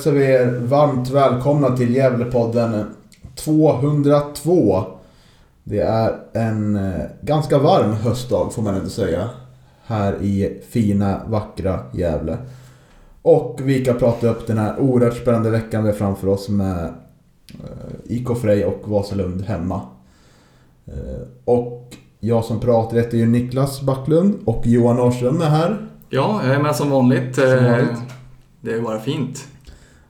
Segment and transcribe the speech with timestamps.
[0.00, 2.84] Hälsar vi er varmt välkomna till Gävlepodden
[3.34, 4.84] 202.
[5.64, 9.28] Det är en eh, ganska varm höstdag får man ändå säga.
[9.86, 12.38] Här i fina, vackra Gävle.
[13.22, 16.84] Och vi kan prata upp den här oerhört spännande veckan vi har framför oss med
[17.48, 19.80] eh, IK Frej och Vasalund hemma.
[20.86, 25.78] Eh, Och jag som pratar heter ju Niklas Backlund och Johan Norrström är här.
[26.10, 27.34] Ja, jag är med som vanligt.
[27.34, 27.98] Som vanligt.
[28.60, 29.46] Det är bara fint.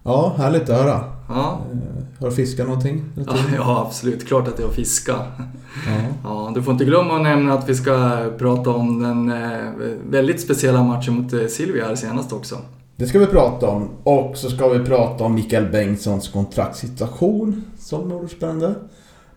[0.02, 1.04] Ja, härligt att höra.
[1.28, 1.78] Ja, Eh,
[2.20, 3.04] Har du fiskat någonting?
[3.26, 4.26] ja, ja absolut.
[4.28, 5.12] Klart att det är att fiska.
[5.12, 5.92] Ja.
[6.24, 9.70] Ja, du får inte glömma att nämna att vi ska prata om den eh,
[10.10, 12.56] väldigt speciella matchen mot eh, Silvia här senast också.
[12.96, 13.88] Det ska vi prata om.
[14.02, 18.74] Och så ska vi prata om Mikael Bengtssons kontraktssituation som är spännande.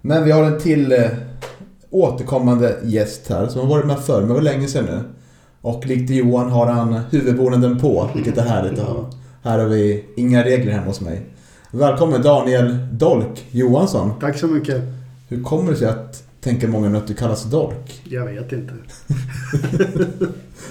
[0.01, 0.93] Men vi har en till
[1.89, 4.99] återkommande gäst här som har varit med förr, men det var länge sedan nu.
[5.61, 9.05] Och likt Johan har han huvudbonaden på, vilket är härligt att ha.
[9.43, 11.21] Här har vi inga regler hemma hos mig.
[11.71, 14.11] Välkommen Daniel Dolk Johansson.
[14.19, 14.81] Tack så mycket.
[15.27, 18.01] Hur kommer det sig att, tänker många att du kallas Dolk?
[18.03, 18.73] Jag vet inte.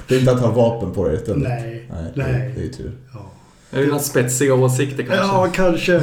[0.08, 1.20] Det är inte att ha vapen på dig?
[1.26, 1.88] Nej.
[1.90, 2.12] Nej.
[2.14, 2.52] Nej.
[2.54, 2.92] Det är ju tur.
[3.14, 3.30] Ja,
[3.70, 5.26] Är det dina spetsiga åsikter kanske?
[5.26, 6.02] ja kanske.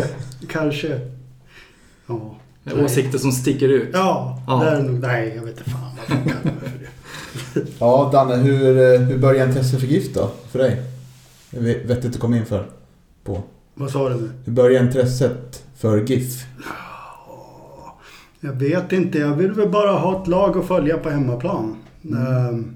[0.50, 1.00] Kanske.
[2.08, 2.36] Ja.
[2.84, 3.90] Åsikter som sticker ut?
[3.94, 4.64] Ja, Ja.
[4.64, 5.00] det är nog...
[5.00, 6.80] Nej, jag vet inte fan vad man kallar det för
[7.60, 7.68] det.
[7.80, 10.30] Ja, Danne, hur, eh, hur började intresset för GIF då?
[10.52, 10.82] För dig?
[11.52, 12.70] Vettigt att komma in för.
[13.24, 13.44] På.
[13.74, 14.30] Vad sa du nu?
[14.46, 16.46] Hur började intresset för GIF?
[18.40, 19.18] Jag vet inte.
[19.20, 21.76] Jag vill väl bara ha ett lag att följa på hemmaplan.
[22.04, 22.76] Ehm,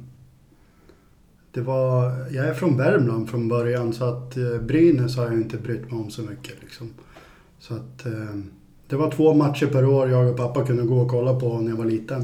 [1.52, 2.04] Det var...
[2.32, 6.00] Jag är från Värmland från början så att eh, Brynäs har jag inte brytt mig
[6.00, 6.90] om så mycket liksom.
[7.60, 8.06] Så att...
[8.06, 8.52] ehm,
[8.88, 11.70] Det var två matcher per år jag och pappa kunde gå och kolla på när
[11.70, 12.22] jag var liten.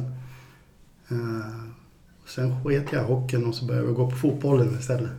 [1.10, 1.74] Ehm,
[2.28, 5.10] Sen sket jag hockeyn och så började jag gå på fotbollen istället.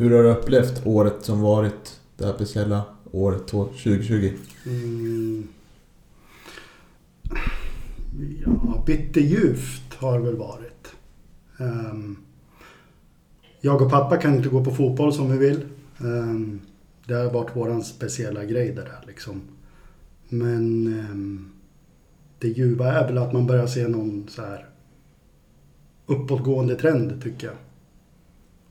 [0.00, 2.00] Hur har du upplevt året som varit?
[2.16, 4.32] Det här speciella året 2020?
[4.66, 5.48] Mm.
[8.44, 10.94] Ja, bitterljuvt har det väl varit.
[11.58, 12.18] Um,
[13.60, 15.60] jag och pappa kan inte gå på fotboll som vi vill.
[15.98, 16.60] Ehm,
[17.06, 19.40] det har varit våran speciella grej det där liksom.
[20.28, 21.50] Men ehm,
[22.38, 24.68] det ljuva är väl att man börjar se någon så här
[26.06, 27.56] uppåtgående trend tycker jag.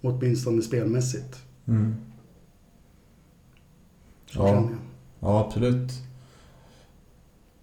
[0.02, 1.38] Åtminstone spelmässigt.
[1.68, 1.96] Mm.
[4.32, 4.48] Så Ja.
[4.48, 4.78] känner jag.
[5.20, 5.92] Ja, absolut.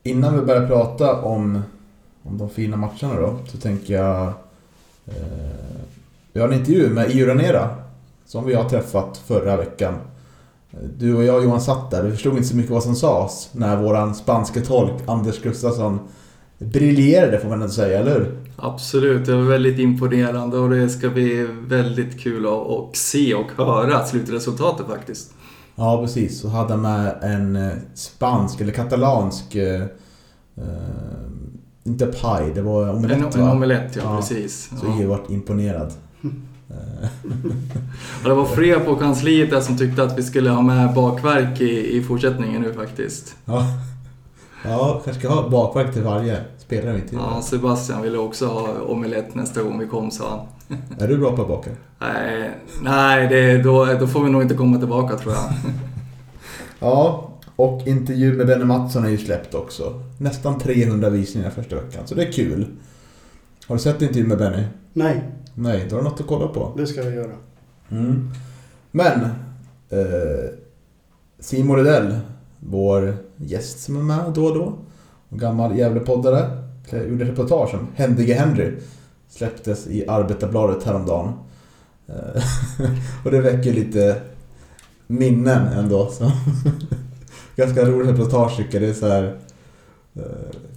[0.03, 1.63] Innan vi börjar prata om,
[2.23, 4.27] om de fina matcherna då, så tänker jag...
[5.07, 5.15] Eh,
[6.33, 7.77] vi har en intervju med Io Ranera,
[8.27, 9.95] som vi har träffat förra veckan.
[10.99, 13.83] Du och jag Johan satt där, vi förstod inte så mycket vad som sades när
[13.83, 16.01] våran spanske tolk Anders Gustafsson
[16.59, 18.37] briljerade får man ändå säga, eller hur?
[18.57, 24.05] Absolut, det var väldigt imponerande och det ska bli väldigt kul att se och höra
[24.05, 25.33] slutresultatet faktiskt.
[25.75, 26.41] Ja, precis.
[26.41, 29.55] Så hade han med en eh, spansk eller katalansk...
[29.55, 29.83] Eh,
[30.57, 30.67] eh,
[31.85, 33.53] inte paj, det var omelett En, en va?
[33.53, 34.17] omelett, ja, Ja.
[34.17, 34.71] precis.
[34.81, 35.01] Så Ja.
[35.01, 35.93] Io vart imponerad.
[38.23, 41.61] Och det var fler på kansliet där som tyckte att vi skulle ha med bakverk
[41.61, 43.37] i, i fortsättningen nu faktiskt.
[43.45, 43.67] ja.
[44.65, 48.81] ja, kanske ska ha bakverk till varje spelare vi inte Ja, Sebastian ville också ha
[48.81, 50.79] omelett nästa gång vi kom, sa han.
[50.99, 51.71] Är du bra på att baka?
[51.99, 52.51] Nej,
[52.83, 55.43] nej det, då, då får vi nog inte komma tillbaka tror jag.
[56.79, 60.03] Ja, och intervju med Benny Mattsson är ju släppt också.
[60.19, 62.67] Nästan 300 visningar första veckan, så det är kul.
[63.67, 64.63] Har du sett intervjun med Benny?
[64.93, 65.23] Nej,
[65.55, 66.73] Nej, då har du något att kolla på.
[66.77, 67.33] det ska jag göra.
[67.91, 68.31] Mm.
[68.91, 69.21] Men,
[69.91, 70.51] eh,
[71.41, 72.19] Simon Rydell,
[72.61, 74.79] vår gäst som är med då och då,
[75.31, 76.51] gammal Gävlepoddare,
[76.91, 78.73] eh, gjorde reportage om Händige Henry.
[79.29, 81.33] Släpptes i Arbetarbladet häromdagen.
[82.09, 82.43] Eh,
[83.25, 84.21] och det väcker lite
[85.07, 86.11] minnen ändå.
[86.11, 86.33] Så.
[87.57, 88.83] Ganska roligt reportage tycker jag.
[88.83, 89.37] Det är så här,
[90.15, 90.23] eh,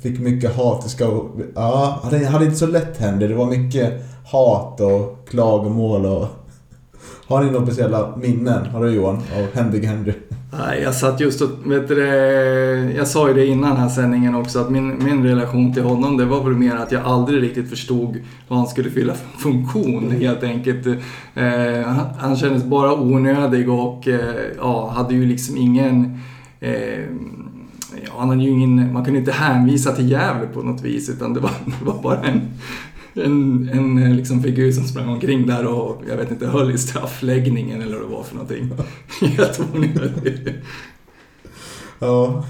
[0.01, 0.83] Fick mycket hat.
[0.83, 3.27] Det ska, ja, han hade inte så lätt Henry.
[3.27, 3.93] Det var mycket
[4.25, 6.27] hat och klagomål och...
[7.27, 10.13] Har ni några speciella minnen, har du Johan, av Händige Henry?
[10.51, 14.35] Nej, jag satt just och, vet du, eh, jag sa ju det innan här sändningen
[14.35, 17.69] också att min, min relation till honom det var väl mer att jag aldrig riktigt
[17.69, 18.17] förstod
[18.47, 20.87] vad han skulle fylla för funktion helt enkelt.
[21.33, 24.19] Eh, han, han kändes bara onödig och eh,
[24.57, 26.19] ja, hade ju liksom ingen
[26.59, 26.99] eh,
[28.05, 31.33] ja, han hade ju ingen, man kunde inte hänvisa till Gävle på något vis utan
[31.33, 32.41] det var, det var bara en,
[33.13, 37.81] en, en liksom figur som sprang omkring där och jag vet inte, höll i straffläggningen
[37.81, 38.71] eller vad det var för någonting.
[39.21, 40.55] Helt onödigt.
[41.99, 42.45] Ja.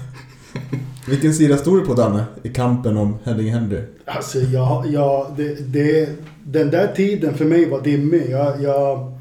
[1.08, 3.80] Vilken sida stod du på Danne i kampen om Henning Henry?
[4.04, 6.08] Alltså, jag, jag, det, det,
[6.44, 8.30] den där tiden för mig var dimmig.
[8.30, 9.12] Jag, jag,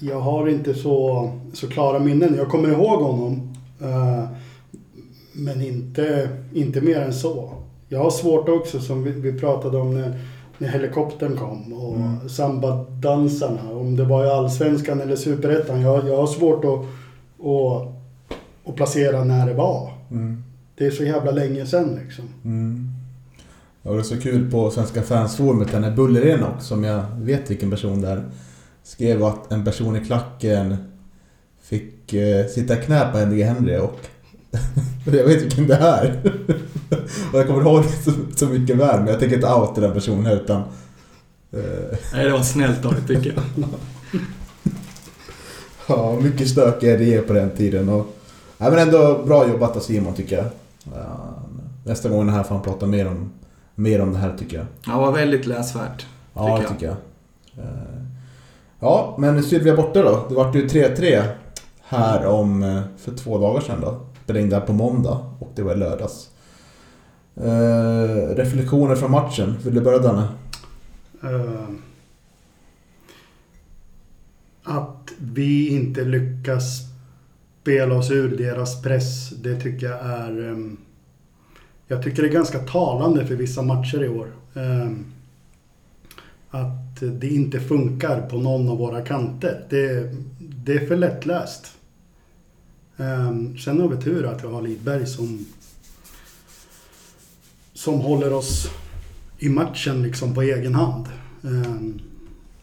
[0.00, 2.34] jag har inte så, så klara minnen.
[2.36, 3.54] Jag kommer ihåg honom.
[3.80, 4.24] eh,
[5.32, 7.52] men inte, inte mer än så.
[7.88, 10.20] Jag har svårt också, som vi, vi pratade om när,
[10.58, 12.28] när helikoptern kom och Mm.
[12.28, 13.70] sambadansarna.
[13.70, 15.80] Om det var i Allsvenskan eller Superettan.
[15.80, 16.80] Jag, jag har svårt att,
[17.46, 17.88] att,
[18.68, 19.92] att placera när det var.
[20.10, 20.42] Mm.
[20.78, 22.24] Det är så jävla länge sedan liksom.
[22.44, 22.90] Mm.
[23.82, 27.50] Ja, det var så kul på Svenska fansforumet, den här Bullerén också, som jag vet
[27.50, 28.24] vilken person det är,
[28.82, 30.76] skrev att en person i klacken
[31.62, 34.00] fick eh, sitta i knä på Henry Henry och
[35.14, 36.20] jag vet vilken det är.
[37.32, 39.92] och jag kommer ihåg det så, så mycket väl, men jag tänker inte outa den
[39.92, 40.56] personen utan
[41.52, 43.64] eh, Nej, det var snällt av dig tycker jag.
[45.88, 47.88] Ja, mycket stökiga idéer på den tiden.
[47.88, 48.06] Och,
[48.58, 50.46] ja, men ändå bra jobbat av Simon tycker jag.
[50.94, 51.34] Ja,
[51.84, 53.30] nästa gång är här får han prata mer om,
[53.74, 54.66] mer om det här tycker jag.
[54.84, 56.06] Det var väldigt läsvärt.
[56.34, 56.72] Ja, Tycker det jag.
[56.72, 57.64] tycker jag.
[57.64, 57.80] Eh,
[58.80, 60.26] Ja, men Sylvia borta då.
[60.28, 61.22] Det vart ju 3-3
[61.82, 64.00] här om eh, för två dagar sedan då.
[64.26, 66.30] Spelade in där på måndag och det var i lördags.
[67.40, 69.54] Uh, reflektioner från matchen.
[69.64, 70.28] Vill du börja Danne?
[71.24, 71.68] Uh,
[74.62, 76.80] att vi inte lyckas
[77.62, 80.48] spela oss ur deras press, det tycker jag är...
[80.48, 80.76] Um,
[81.86, 84.28] jag tycker det är ganska talande för vissa matcher i år.
[84.54, 85.06] Um,
[86.50, 89.66] att det inte funkar på någon av våra kanter.
[89.70, 91.75] Det, det är för lättläst.
[92.96, 95.46] Ehm, sen har vi tur att vi har Lidberg som
[97.74, 98.70] som håller oss
[99.38, 101.06] i matchen liksom på egen hand.
[101.44, 102.00] Ehm,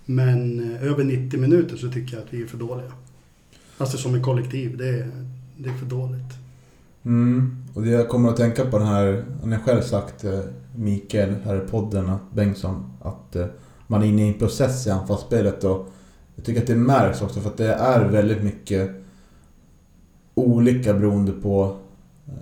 [0.06, 2.92] men eh, över 90 minuter så tycker jag att vi är för dåliga.
[3.78, 5.10] Alltså som ett kollektiv, det är,
[5.58, 6.34] det är för dåligt.
[7.06, 7.58] Mm.
[7.74, 10.40] Och det jag kommer att tänka på den här, han har själv sagt, eh,
[10.76, 13.46] Mikael här i podden, att Bengtsson, att eh,
[13.88, 15.90] man är inne i en process i anfallsspelet och
[16.36, 19.03] jag tycker att det märks också för att det är väldigt mycket
[20.36, 21.76] olika beroende på
[22.28, 22.34] eh,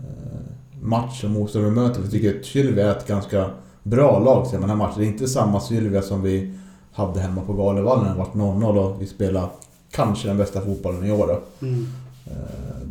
[0.82, 2.02] match och motståndare vi möter.
[2.02, 3.50] Jag tycker att Sylvia är ett ganska
[3.84, 4.94] bra lag man den här matchen.
[5.00, 6.54] Det är inte samma Sylvia som vi
[6.92, 9.48] hade hemma på Galevallen när det vart 0-0 och vi spelade
[9.92, 11.42] kanske den bästa fotbollen i år.
[11.62, 11.88] Mm.
[12.26, 12.34] Eh,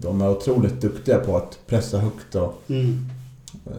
[0.02, 3.06] De är otroligt duktiga på att pressa högt och Mm.
[3.66, 3.72] Eh,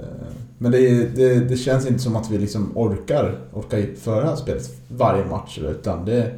[0.58, 4.36] Men det, det, det känns inte som att vi liksom orkar, orkar föra det här
[4.36, 5.60] spelet varje match.
[5.60, 6.32] Utan det...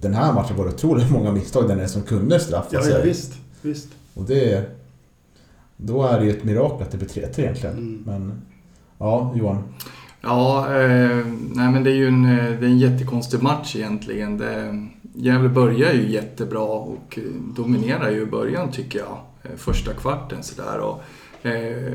[0.00, 2.92] Den här matchen var det otroligt många misstag där det som kunde straffa Ja, sig.
[2.92, 3.32] ja, visst.
[3.64, 3.88] Visst.
[4.14, 4.70] Och det...
[5.76, 7.76] Då är det ju ett mirakel att det blir 3-3 egentligen.
[7.76, 8.02] Mm.
[8.06, 8.42] Men...
[8.98, 9.62] Ja, Johan.
[10.20, 14.38] Ja, eh, nej men det är ju en, eh, det är en jättekonstig match egentligen.
[14.38, 17.22] Det, Gävle börjar ju jättebra och eh,
[17.56, 19.18] dominerar ju i början tycker jag.
[19.42, 20.78] Eh, Första kvarten sådär.
[20.78, 21.00] Och,
[21.46, 21.92] eh,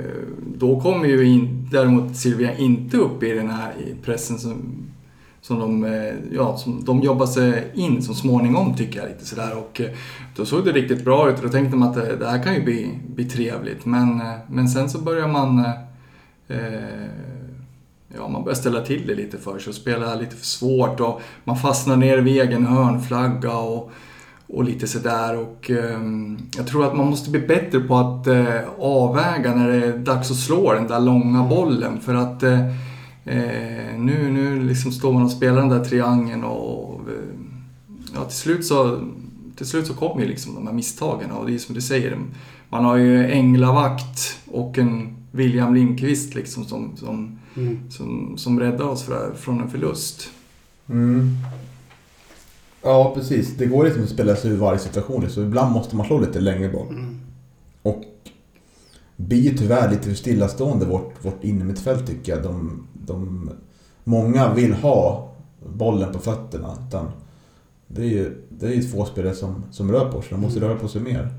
[0.58, 4.58] då kommer ju in, däremot Silvia inte upp i den här pressen som,
[5.42, 9.58] som, de, eh, ja, som de jobbar sig in så småningom tycker jag lite sådär.
[9.58, 9.90] Och eh,
[10.36, 12.54] då såg det riktigt bra ut och då tänkte man att eh, det, här kan
[12.54, 13.86] ju bli, bli trevligt.
[13.86, 15.60] Men, men sen så börjar man
[16.48, 17.10] eh,
[18.16, 21.22] ja, man börjar ställa till det lite för sig och spela lite för svårt och
[21.44, 23.92] man fastnar ner vid egen hörnflagga och,
[24.48, 25.38] och lite sådär.
[25.38, 29.86] Och ehm, jag tror att man måste bli bättre på att eh, avväga när det
[29.86, 32.60] är dags att slå den där långa bollen för att eh,
[33.30, 37.14] eh, nu, nu liksom står man och spelar den där triangeln och eh,
[38.16, 39.00] ja, till slut så
[39.56, 42.18] till slut så kommer ju liksom de här misstagen och det är som du säger,
[42.70, 47.92] man har ju Änglavakt och en William Lindqvist liksom som, som Mm.
[47.92, 49.06] som, som räddar oss
[49.36, 50.30] från en förlust.
[50.90, 51.36] Mm.
[52.84, 53.58] Ja, precis.
[53.58, 55.30] Det går liksom att spela sig ur varje situation.
[55.30, 56.88] Så ibland måste man slå lite längre boll.
[56.90, 57.20] Mm.
[57.82, 58.04] Och
[59.16, 62.44] blir ju tyvärr lite för stillastående vårt, vårt innermittfält tycker jag.
[62.44, 63.50] De, de,
[64.04, 65.32] många vill ha
[65.66, 66.78] bollen på fötterna.
[66.88, 67.12] Utan
[67.88, 70.30] det är ju, det är ju två spelare som, som rör på sig.
[70.32, 71.34] De måste röra på sig mer.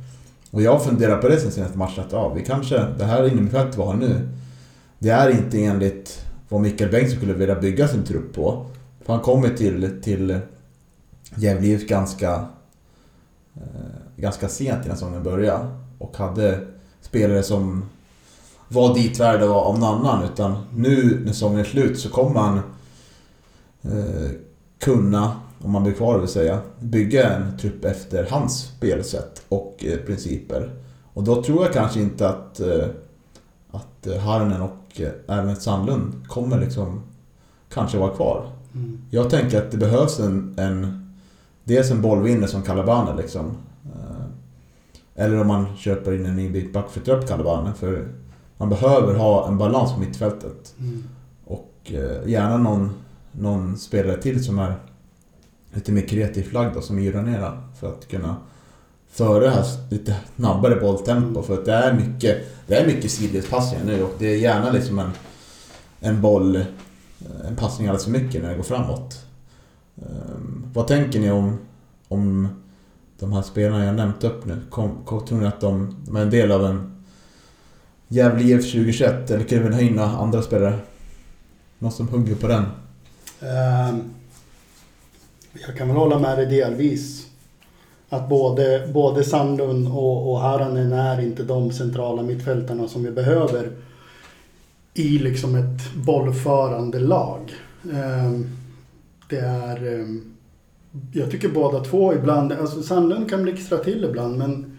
[0.50, 3.78] Och jag funderar på det sen senaste matchen att ja, vi kanske, det här innermittfältet
[3.78, 4.28] vi har nu.
[4.98, 8.66] Det är inte enligt vad Mikael Bengtsson skulle vilja bygga sin trupp på.
[9.04, 10.38] För han kommer till, till
[11.34, 12.46] Gävle ganska...
[13.54, 15.68] Eh, ganska sent innan säsongen började.
[15.98, 16.66] Och hade
[17.00, 17.84] spelare som
[18.72, 20.24] var ditvärda av någon annan.
[20.24, 22.60] Utan nu när säsongen är slut så kommer han
[23.82, 24.30] eh,
[24.78, 29.98] kunna, om man blir kvar vill säga, bygga en trupp efter hans spelsätt och eh,
[29.98, 30.70] principer.
[31.14, 32.86] Och då tror jag kanske inte att, eh,
[33.70, 37.02] att eh, Harnen och eh, även Sandlund kommer liksom
[37.72, 38.50] kanske vara kvar.
[38.74, 38.98] Mm.
[39.10, 41.06] Jag tänker att det behövs en, en
[41.64, 43.56] dels en bollvinnare som Calabane liksom.
[43.84, 44.24] Eh,
[45.24, 47.72] Eller om man köper in en ny bitback för att upp Calabane.
[47.74, 48.08] För
[48.60, 50.74] man behöver ha en balans på mittfältet.
[50.78, 51.04] Mm.
[51.44, 52.90] Och eh, gärna någon,
[53.32, 54.74] någon spelare till som är
[55.74, 57.62] lite mer kreativt lagd som Iranera.
[57.80, 58.36] För att kunna
[59.10, 61.42] föra det här lite snabbare bolltempo.
[61.42, 64.98] För att det är mycket, det är mycket sidledspassningar nu och det är gärna liksom
[64.98, 65.10] en,
[66.00, 66.64] en boll,
[67.48, 69.24] en passning alldeles för mycket när det går framåt.
[69.96, 71.58] Ehm, vad tänker ni om,
[72.08, 72.48] om
[73.18, 74.60] de här spelarna jag nämnt upp nu?
[74.70, 76.99] Kom, kom, tror ni att de, de är en del av en
[78.12, 80.78] Gävle IF 2021 eller Kevin några andra spelare?
[81.78, 82.64] Någon som hugger på den?
[83.40, 84.00] Ehm,
[85.66, 87.26] jag kan väl hålla med dig delvis.
[88.08, 93.70] Att både, både Sandlund och, och Haranen är inte de centrala mittfältarna som vi behöver
[94.94, 97.52] i liksom ett bollförande lag.
[97.94, 98.56] Ehm,
[99.28, 99.94] det är...
[99.94, 100.34] Ehm,
[101.12, 104.69] jag tycker båda två ibland, alltså Sandlund kan blixtra till ibland men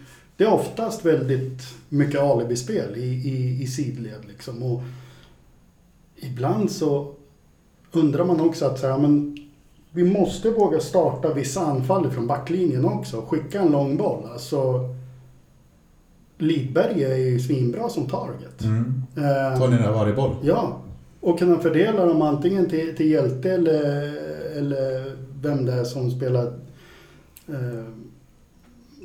[0.42, 4.62] det är oftast väldigt mycket alibispel i, i, i sidled liksom.
[4.62, 4.82] Och
[6.16, 7.14] ibland så
[7.92, 9.36] undrar man också att så här, men
[9.90, 13.22] vi måste våga starta vissa anfall från backlinjen också.
[13.22, 14.22] Skicka en lång boll.
[14.32, 14.88] Alltså,
[16.38, 18.62] Lidberg är ju svinbra som target.
[18.62, 19.02] Mm.
[19.16, 20.36] Eh, Tar ni den varje boll?
[20.42, 20.80] Ja,
[21.20, 24.12] och kunna fördela dem antingen till, till hjälte eller,
[24.58, 26.46] eller vem det är som spelar
[27.48, 27.84] eh,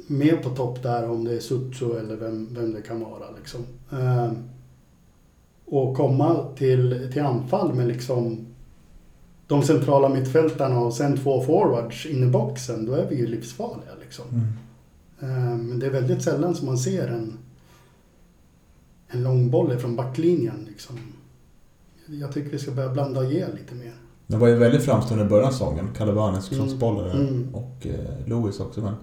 [0.07, 3.25] med på topp där, om det är Sutsu eller vem, vem det kan vara.
[3.39, 3.61] Liksom.
[3.91, 4.31] Eh,
[5.65, 8.45] och komma till, till anfall med liksom
[9.47, 13.91] de centrala mittfältarna och sen två forwards in i boxen, då är vi ju livsfarliga.
[14.01, 14.25] Liksom.
[14.31, 14.47] Mm.
[15.19, 17.37] Eh, Men det är väldigt sällan som man ser en,
[19.07, 20.65] en lång boll från backlinjen.
[20.67, 20.95] Liksom.
[22.07, 23.93] Jag tycker vi ska börja blanda och ge lite mer.
[24.27, 25.89] De var ju väldigt framstående i början av säsongen.
[25.97, 26.63] Calabanes Mm.
[26.65, 27.55] crossbollare Mm.
[27.55, 28.81] och eh, Lewis också.
[28.81, 28.93] Men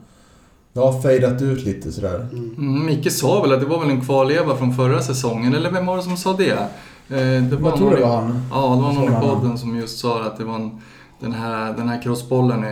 [0.74, 2.26] det har fejdat ut lite sådär.
[2.32, 2.54] Mm.
[2.58, 5.86] Mm, Micke sa väl att det var väl en kvarleva från förra säsongen, eller vem
[5.86, 6.50] var det som sa det?
[6.50, 6.62] Eh,
[7.08, 8.42] det Jag tror någon det var han.
[8.50, 10.80] Ja, det var någon i podden som just sa att det var en,
[11.20, 12.64] den, här, den här crossbollen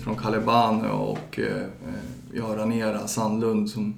[0.00, 1.66] från Calebane och eh,
[2.38, 3.94] Göran Era Sandlund som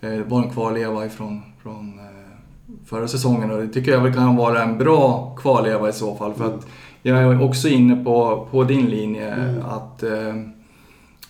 [0.00, 4.36] eh, var en kvarleva ifrån från, eh, förra säsongen och det tycker jag väl kan
[4.36, 6.66] vara en bra kvarleva i så fall för att
[7.02, 9.64] jag är också inne på, på din linje Mm.
[9.64, 10.34] att, eh,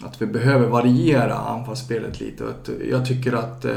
[0.04, 2.44] att vi behöver variera anfallsspelet lite.
[2.90, 3.72] Jag tycker att eh,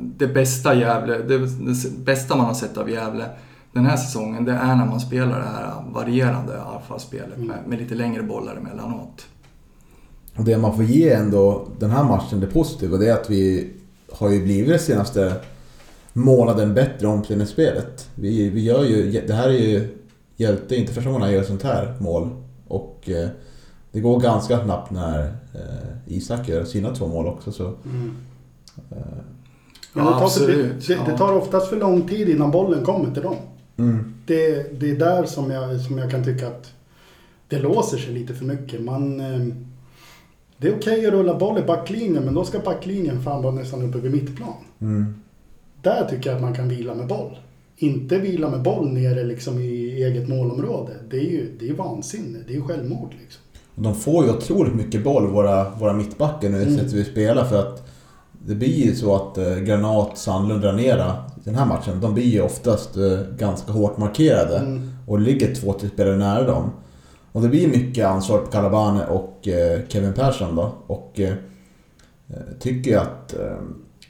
[0.00, 3.24] det bästa Gävle, det, det bästa man har sett av Gävle
[3.72, 7.48] den här säsongen, det är när man spelar det här varierande anfallsspelet Mm.
[7.48, 9.26] med, med lite längre bollar emellanåt.
[10.36, 13.70] Och det man får ge ändå den här matchen det positiva det är att vi
[14.12, 15.34] har ju blivit den senaste
[16.12, 18.08] månaden bättre omklädningsspelet.
[18.14, 19.98] Vi, vi gör ju, det här är ju
[20.36, 22.30] hjälte, inte första gången han gör sånt här mål.
[22.68, 23.28] Och eh,
[23.92, 27.74] det går ganska snabbt när eh, Isak gör sina två mål också så...
[27.84, 28.16] Mm.
[28.90, 28.96] Eh,
[29.94, 30.86] Ja, det, tar absolut.
[30.86, 33.36] det, det tar oftast för lång tid innan bollen kommer till dem.
[33.76, 34.14] mm.
[34.26, 36.72] Det, det är där som jag, som jag kan tycka att
[37.48, 38.82] det låser sig lite för mycket.
[38.82, 39.54] Man, eh,
[40.56, 43.82] det är okej att rulla boll i backlinjen, men då ska backlinjen fan vara nästan
[43.82, 44.54] uppe vid mittplan.
[44.80, 45.14] Mm.
[45.82, 47.38] Där tycker jag att man kan vila med boll.
[47.76, 50.92] Inte vila med boll nere liksom i eget målområde.
[51.10, 52.38] Det är ju det är vansinne.
[52.46, 53.42] Det är ju självmord liksom.
[53.74, 56.76] De får ju otroligt mycket boll, våra, våra mittbackar nu, Mm.
[56.76, 57.44] sättet vi spelar.
[57.44, 57.88] För att
[58.46, 62.24] det blir ju så att eh, Granat, Sandlund, Ranera i den här matchen, de blir
[62.24, 64.58] ju oftast eh, ganska hårt markerade.
[64.58, 64.90] Mm.
[65.06, 66.70] Och det ligger två, tre spelare nära dem.
[67.32, 70.72] Och det blir mycket ansvar på Calabane och eh, Kevin Persson då.
[70.86, 71.32] Och eh,
[72.28, 73.56] eh, tycker jag att eh,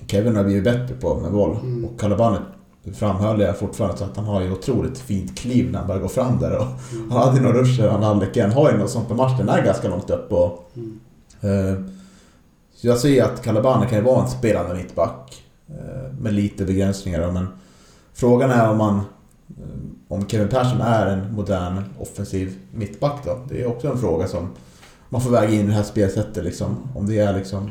[0.06, 1.56] Kevin har blivit bättre på med boll.
[1.62, 1.84] Mm.
[1.84, 2.38] Och Calabane
[2.94, 6.08] framhöll jag fortfarande så att han har ju otroligt fint kliv när han börjar gå
[6.08, 6.56] fram där.
[6.58, 7.10] Och Mm.
[7.10, 8.36] han hade ju några ruscher, han halvlek.
[8.54, 10.32] Har ju något sånt på matchen, den är ganska långt upp.
[10.32, 11.00] Och, Mm.
[11.40, 11.82] eh,
[12.74, 15.42] så jag ser att Calabana kan ju vara en spelande mittback.
[15.68, 17.46] Eh, med lite begränsningar då, men
[18.14, 19.64] frågan är om man eh,
[20.08, 23.38] om Kevin Persson är en modern offensiv mittback då.
[23.48, 24.48] Det är också en fråga som
[25.08, 26.76] man får väga in i det här spelsättet liksom.
[26.94, 27.70] Om det är liksom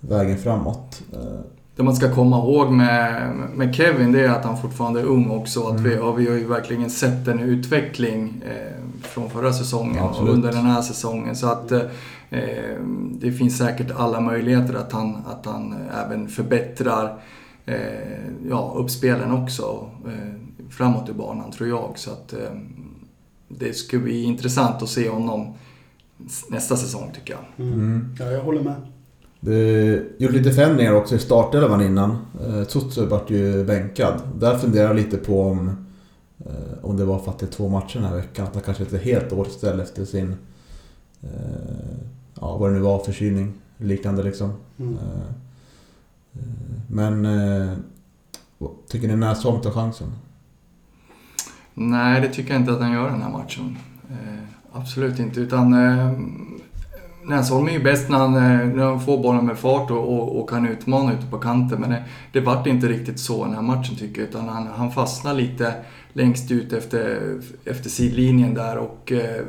[0.00, 1.02] vägen framåt.
[1.12, 1.40] Eh,
[1.76, 5.30] det man ska komma ihåg med, med Kevin det är att han fortfarande är ung
[5.30, 5.66] också.
[5.66, 6.04] Att vi, Mm.
[6.06, 10.28] och vi har ju verkligen sett en utveckling eh, från förra säsongen Absolut.
[10.28, 11.36] och under den här säsongen.
[11.36, 11.80] Så att eh,
[12.34, 17.20] Eh, det finns säkert alla möjligheter att han, att han även förbättrar
[17.66, 21.92] eh, ja, uppspelen också eh, framåt i banan tror jag.
[21.96, 22.38] Så att eh,
[23.48, 25.54] det skulle bli intressant att se honom
[26.50, 27.66] nästa säsong tycker jag.
[27.66, 28.16] Mm.
[28.18, 28.74] Ja, jag håller med.
[29.44, 32.10] Det gjorde lite förändringar också i startelvan innan.
[32.46, 34.22] Eh, Tsutsu vart ju bänkad.
[34.38, 35.86] Där funderar jag lite på om,
[36.38, 38.46] eh, om det var för att det är två matcher den här veckan.
[38.46, 40.36] Att han kanske inte helt återställd efter sin...
[41.22, 41.28] Eh,
[42.40, 43.52] ja, vad det nu var, förkylning.
[43.78, 44.52] Liknande liksom.
[44.78, 44.94] Mm.
[44.94, 45.28] Eh,
[46.32, 47.24] eh, men...
[47.24, 47.72] Eh,
[48.88, 50.12] tycker ni Näsholm tar chansen?
[51.74, 53.78] Nej, det tycker jag inte att han gör den här matchen.
[54.10, 55.40] Eh, absolut inte.
[55.40, 56.12] Utan eh,
[57.26, 60.40] Näsholm är ju bäst när han, eh, när han får bollen med fart och, och,
[60.40, 61.80] och kan utmana ute på kanten.
[61.80, 64.28] Men det, det vart inte riktigt så den här matchen tycker jag.
[64.28, 65.74] Utan han, han fastnar lite
[66.12, 69.44] längst ut efter, efter sidlinjen där och eh,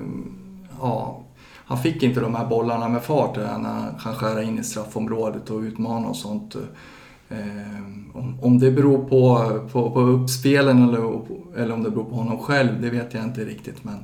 [0.82, 1.22] ja,
[1.68, 4.64] han fick inte de här bollarna med fart där när han kan skära in i
[4.64, 6.56] straffområdet och utmana och sånt.
[7.30, 7.38] Eh,
[8.14, 11.22] om, om det beror på, på, på uppspelen eller,
[11.58, 13.84] eller om det beror på honom själv, det vet jag inte riktigt.
[13.84, 13.96] Men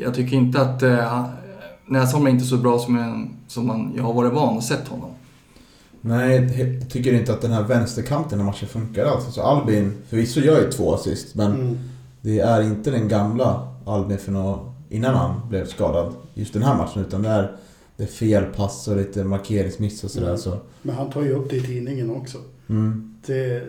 [0.00, 0.82] jag tycker inte att
[1.90, 4.88] Näsholm är inte så bra som, en, som man, jag har varit van att sett
[4.88, 5.10] honom.
[6.00, 6.36] Nej,
[6.80, 9.24] jag tycker inte att den här vänsterkanten i matchen funkar alls.
[9.24, 11.78] Alltså Albin, förvisso gör ju två assist, men Mm.
[12.22, 16.76] det är inte den gamla Albin för nå innan han blev skadad just den här
[16.76, 17.02] matchen.
[17.02, 17.56] Utan det är,
[17.96, 20.26] det är fel pass och lite markeringsmiss och sådär.
[20.26, 20.38] Mm.
[20.38, 22.38] Så, Men han tar ju upp det i tidningen också.
[22.68, 23.14] mm.
[23.26, 23.62] Det,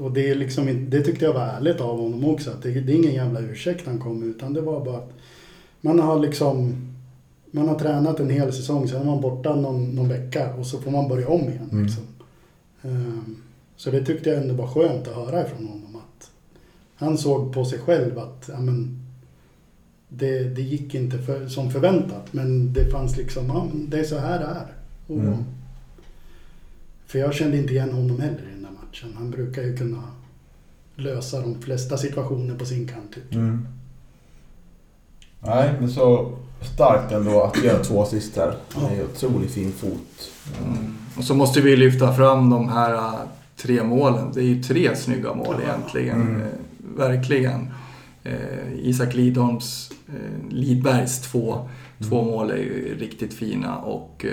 [0.00, 2.50] och det, är liksom, inte- det tyckte jag var ärligt av honom också.
[2.50, 5.10] Att det, det är ingen jävla ursäkt han kom utan det var bara att
[5.80, 6.74] man har liksom
[7.56, 10.80] man har tränat en hel säsong, sen är man borta någon, någon vecka och så
[10.80, 11.68] får man börja om igen.
[11.72, 11.84] Mm.
[11.84, 12.04] Liksom.
[12.82, 13.36] Ehm,
[13.76, 15.96] så det tyckte jag ändå var skönt att höra ifrån honom.
[15.96, 16.30] Att
[16.96, 19.02] han såg på sig själv att ja, men,
[20.08, 24.18] det, det gick inte för, som förväntat men det fanns liksom, ja, det är så
[24.18, 24.66] här det är.
[25.06, 25.44] Och, Mm.
[27.06, 29.14] För jag kände inte igen honom heller i den där matchen.
[29.16, 30.02] Han brukar ju kunna
[30.94, 33.14] lösa de flesta situationer på sin kant.
[33.14, 33.34] Typ.
[33.34, 33.66] Mm.
[35.40, 38.54] Nej, men så starkt ändå att göra två assist här.
[38.74, 40.30] Han är ju otroligt fin fot.
[40.64, 40.94] Mm.
[41.16, 43.14] Och så måste vi lyfta fram de här äh,
[43.56, 44.32] tre målen.
[44.34, 46.20] Det är ju tre snygga mål egentligen.
[46.20, 46.40] Mm.
[46.40, 46.48] Eh,
[46.96, 47.70] verkligen.
[48.22, 48.32] Eh,
[48.82, 51.68] Isak Lidholms, eh, Lidbergs två,
[52.08, 54.26] två mål är ju riktigt fina och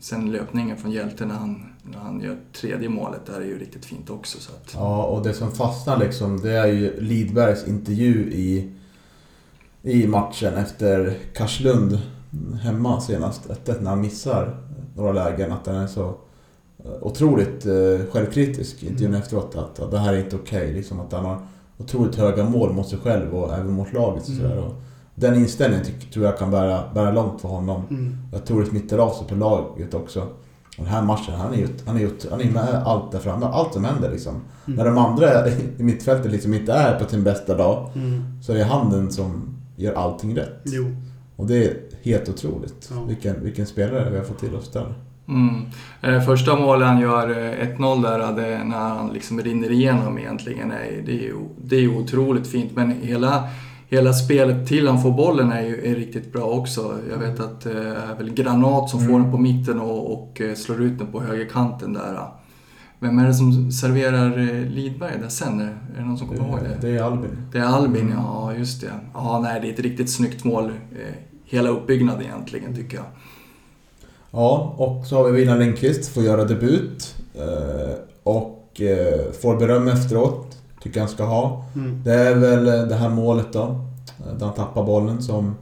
[0.00, 3.84] sen löpningen från Hjälte när han, när han gör tredje målet där är ju riktigt
[3.84, 4.38] fint också.
[4.40, 8.72] Så att, Ja, och det som fastnar liksom, det är ju Lidbergs intervju i,
[9.82, 11.98] i matchen efter Karslund
[12.62, 13.50] hemma senast.
[13.50, 14.56] 1 när han missar
[14.96, 15.52] några lägen.
[15.52, 16.14] Att den är så
[16.84, 19.56] eh, otroligt eh, självkritisk i intervjun efteråt.
[19.56, 20.72] Att, att det här är inte okej.
[20.72, 21.38] liksom att han har
[21.78, 24.28] otroligt höga mål mot sig själv och även mot laget.
[24.28, 24.40] Mm.
[24.40, 24.58] sådär.
[24.58, 24.74] Och
[25.14, 27.82] den inställningen tror jag kan bära, bära långt för honom.
[27.90, 28.18] Mm.
[28.32, 30.20] Jag tror det smittar av sig på laget också.
[30.78, 33.46] Och den här matchen, han är ju han är, han är med allt där framme.
[33.46, 34.34] Allt som händer liksom.
[34.34, 34.76] Mm.
[34.76, 38.42] När de andra i mittfältet liksom inte är på sin bästa dag Mm.
[38.42, 40.62] så är han den som gör allting rätt.
[40.64, 40.84] Jo.
[41.36, 42.90] Och det är helt otroligt.
[42.94, 43.02] Ja.
[43.08, 44.94] Vilken, vilken spelare vi har fått till oss där.
[45.28, 45.62] Mm.
[46.02, 50.70] Eh, Första målet han gör, eh, 1-0 där, det, när han liksom rinner igenom egentligen,
[50.70, 52.70] är, det är ju det är otroligt fint.
[52.74, 53.48] Men hela,
[53.88, 56.98] hela spelet till han får bollen är ju är riktigt bra också.
[57.10, 59.22] Jag vet att det är väl Granat som får Mm.
[59.22, 62.18] den på mitten och, och eh, slår ut den på högerkanten där.
[63.02, 65.60] Vem är det som serverar eh, Lidberg där sen?
[65.60, 66.88] Är det någon som kommer ihåg det?
[66.88, 67.46] Det är Albin.
[67.52, 68.92] Det är Albin, ja just det.
[69.14, 70.64] Ja, nej, det är ett riktigt snyggt mål.
[70.70, 73.06] eh, Hela uppbyggnaden egentligen tycker jag.
[74.30, 77.14] Ja, och så har vi William Lindqvist, får göra debut.
[77.34, 80.56] eh, Och eh, får beröm efteråt.
[80.82, 81.64] Tycker han ska ha.
[81.74, 82.02] Mm.
[82.04, 83.62] Det är väl eh, det här målet då.
[84.18, 85.54] eh, Där han tappar bollen som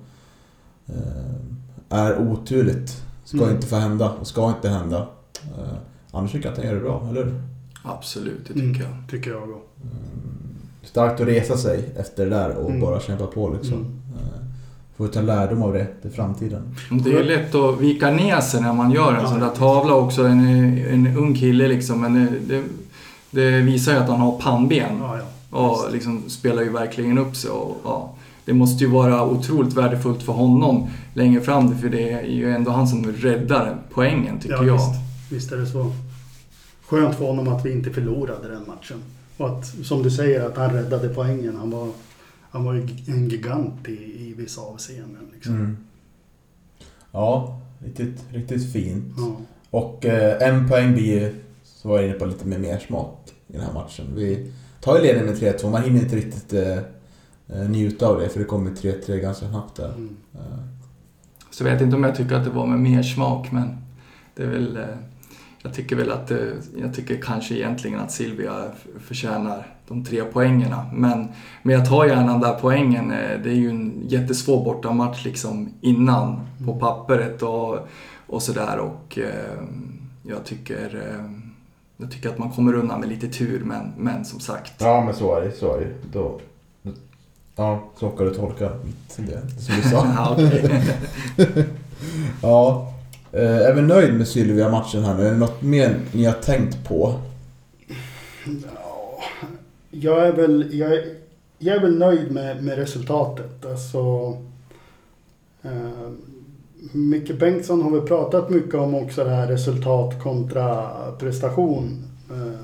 [0.86, 3.02] eh, är oturligt.
[3.24, 3.50] Ska Mm.
[3.54, 5.06] inte få hända och ska inte hända.
[6.12, 7.34] Annars tycker jag att han gör det bra, eller?
[7.82, 8.80] Absolut, det tycker Mm.
[8.80, 9.10] jag.
[9.10, 9.58] Tycker jag också.
[10.82, 12.80] Starkt att resa sig efter det där och Mm.
[12.80, 13.74] bara kämpa på liksom.
[13.74, 13.86] Mm.
[14.14, 14.40] Eh,
[14.96, 16.62] Får ta lärdom av det till framtiden.
[17.04, 19.48] Det är ju lätt att vika ner sig när man gör en Ja, sån där
[19.48, 20.26] tavla också.
[20.26, 22.00] En, en ung kille liksom.
[22.00, 22.64] Men det, det,
[23.30, 24.98] det visar ju att han har pannben.
[25.00, 25.18] Ja,
[25.52, 25.58] ja.
[25.58, 27.50] Och liksom spelar ju verkligen upp sig.
[27.50, 31.78] Och, ja, det måste ju vara otroligt värdefullt för honom längre fram.
[31.78, 34.74] För det är ju ändå han som räddar poängen tycker ja, jag.
[34.74, 35.00] Visst.
[35.30, 35.92] Visst är det så.
[36.86, 39.02] Skönt för honom att vi inte förlorade den matchen.
[39.36, 41.56] Och att, som du säger, att han räddade poängen.
[41.56, 41.88] Han var,
[42.50, 43.92] han var ju en gigant i,
[44.28, 45.30] i vissa avseenden.
[45.34, 45.54] Liksom.
[45.54, 45.76] Mm.
[47.12, 49.14] Ja, riktigt, riktigt fint.
[49.18, 49.36] Ja.
[49.70, 53.52] Och eh, en poäng blir så var jag inne på, lite med mer smak i
[53.52, 54.06] den här matchen.
[54.14, 56.78] Vi tar ju ledningen med 3-2, man hinner inte riktigt eh,
[57.48, 59.88] eh, njuta av det för det kommer 3-3 ganska snabbt där.
[59.88, 60.16] Mm.
[60.34, 60.40] Eh,
[61.50, 63.76] Så jag vet inte om jag tycker att det var med mer smak men
[64.34, 64.76] det är väl...
[64.76, 64.84] Eh,
[65.62, 68.64] jag tycker väl att det, jag tycker kanske egentligen att Silvia
[69.06, 70.86] förtjänar de tre poängerna.
[70.92, 71.28] Men,
[71.62, 73.10] men jag tar gärna den där poängen.
[73.10, 77.78] Eh, Det är ju en jättesvår bortamatch liksom innan på pappret och,
[78.26, 78.78] och sådär.
[78.78, 79.62] Och eh,
[80.22, 81.24] jag tycker, eh,
[81.96, 84.72] jag tycker att man kommer undan med lite tur men, men som sagt.
[84.78, 85.52] Ja, men så är det.
[85.52, 85.92] Så är det.
[86.12, 86.40] Då,
[87.56, 88.70] ja, så kan du tolka
[89.16, 90.06] det som du sa.
[90.16, 90.36] Ja,
[92.42, 92.89] ja.
[93.32, 95.26] Eh, Är vi nöjd med Sylvia-matchen här nu?
[95.26, 97.20] Är det något mer ni har tänkt på?
[98.44, 99.22] Ja,
[99.90, 101.04] jag är väl, jag är,
[101.58, 103.66] jag är väl nöjd med, med resultatet.
[103.66, 104.36] Alltså,
[105.62, 106.10] eh,
[106.92, 112.04] Micke Bengtsson har väl pratat mycket om också det här resultat kontra prestation.
[112.30, 112.60] Eh,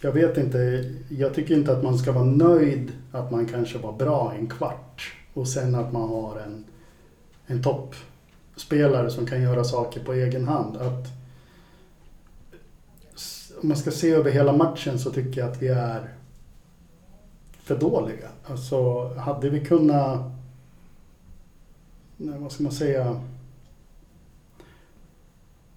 [0.00, 3.92] jag vet inte, jag tycker inte att man ska vara nöjd att man kanske var
[3.92, 6.64] bra en kvart och sen att man har en,
[7.46, 7.62] en
[8.56, 10.76] spelare som kan göra saker på egen hand.
[10.76, 11.06] Att,
[13.62, 16.14] om man ska se över hela matchen så tycker jag att vi är
[17.64, 18.28] för dåliga.
[18.44, 20.20] Alltså, hade vi kunnat...
[22.16, 23.20] Nej, vad ska man säga?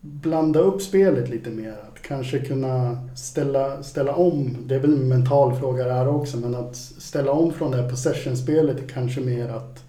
[0.02, 1.76] Blanda upp spelet lite mer.
[1.92, 4.58] Att kanske kunna ställa, ställa om.
[4.66, 6.38] Det är väl en mental fråga det här också.
[6.38, 9.87] Men att ställa om från det här possession-spelet kanske mer att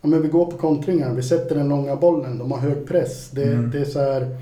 [0.00, 1.14] ja, men vi går på kontringar.
[1.14, 2.38] Vi sätter den långa bollen.
[2.38, 3.30] De har hög press.
[3.30, 3.70] Det, Mm.
[3.70, 4.36] det är så här...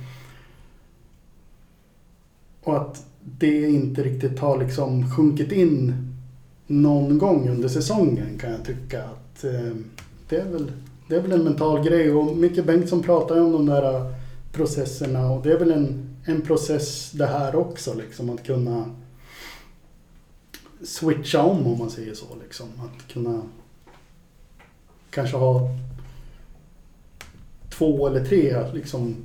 [2.63, 3.05] Och att
[3.39, 5.95] det inte riktigt har liksom sjunkit in
[6.67, 9.05] någon gång under säsongen kan jag tycka.
[9.05, 9.75] att eh,
[10.29, 10.73] det, är väl,
[11.09, 12.13] det är väl en mental grej.
[12.13, 14.13] Och Micke Bengtsson pratar ju om de där eh,
[14.53, 17.95] processerna och det är väl en, en process det här också.
[17.95, 18.85] Liksom, att kunna
[20.85, 22.27] switcha om om man säger så.
[22.43, 22.67] Liksom.
[22.79, 23.43] Att kunna
[25.19, 25.71] kanske ha
[27.71, 29.17] två eller tre liksom,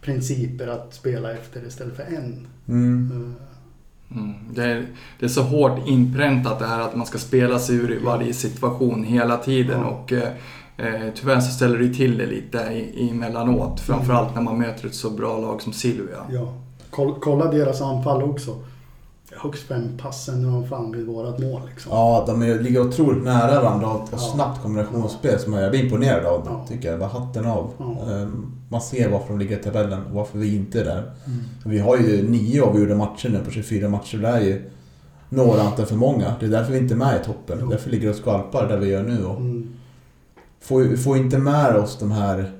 [0.00, 2.46] principer att spela efter istället för en.
[2.68, 3.10] Mm.
[3.12, 3.42] Eh,
[4.10, 4.34] Mm.
[4.54, 4.86] Det, är,
[5.18, 8.32] det är så hårt inpräntat det här att man ska spela sig ur i varje
[8.34, 9.86] situation hela tiden Ja.
[9.86, 10.28] och eh,
[10.76, 13.80] eh, tyvärr så ställer det till det lite i, emellanåt.
[13.80, 16.26] Framförallt när man möter ett så bra lag som Silvia.
[16.30, 16.54] Ja.
[16.90, 18.56] Kolla, kolla deras anfall också.
[19.42, 21.60] Högst fem passen när de fram vid vårat mål.
[21.70, 21.92] Liksom.
[21.92, 24.18] Ja, de är, ligger otroligt nära varandra och, och Ja.
[24.18, 26.42] snabbt kombinationsspel som jag blir imponerad av.
[26.46, 26.64] Ja.
[26.68, 26.98] Tycker jag.
[27.00, 27.70] Bara hatten av.
[27.78, 28.12] Ja.
[28.12, 30.98] Ehm, Man ser varför de ligger i tabellen och varför vi inte är där.
[31.26, 31.40] Mm.
[31.64, 34.18] Vi har ju nio avgjorda matcher nu på 24 matcher.
[34.18, 34.70] Det är ju
[35.28, 36.34] några antal för många.
[36.40, 37.58] Det är därför vi inte är med i toppen.
[37.60, 37.68] Jo.
[37.68, 39.24] Därför ligger vi och skvalpar där vi gör nu.
[39.24, 39.68] Och Mm.
[40.60, 42.50] får, får inte med oss de här,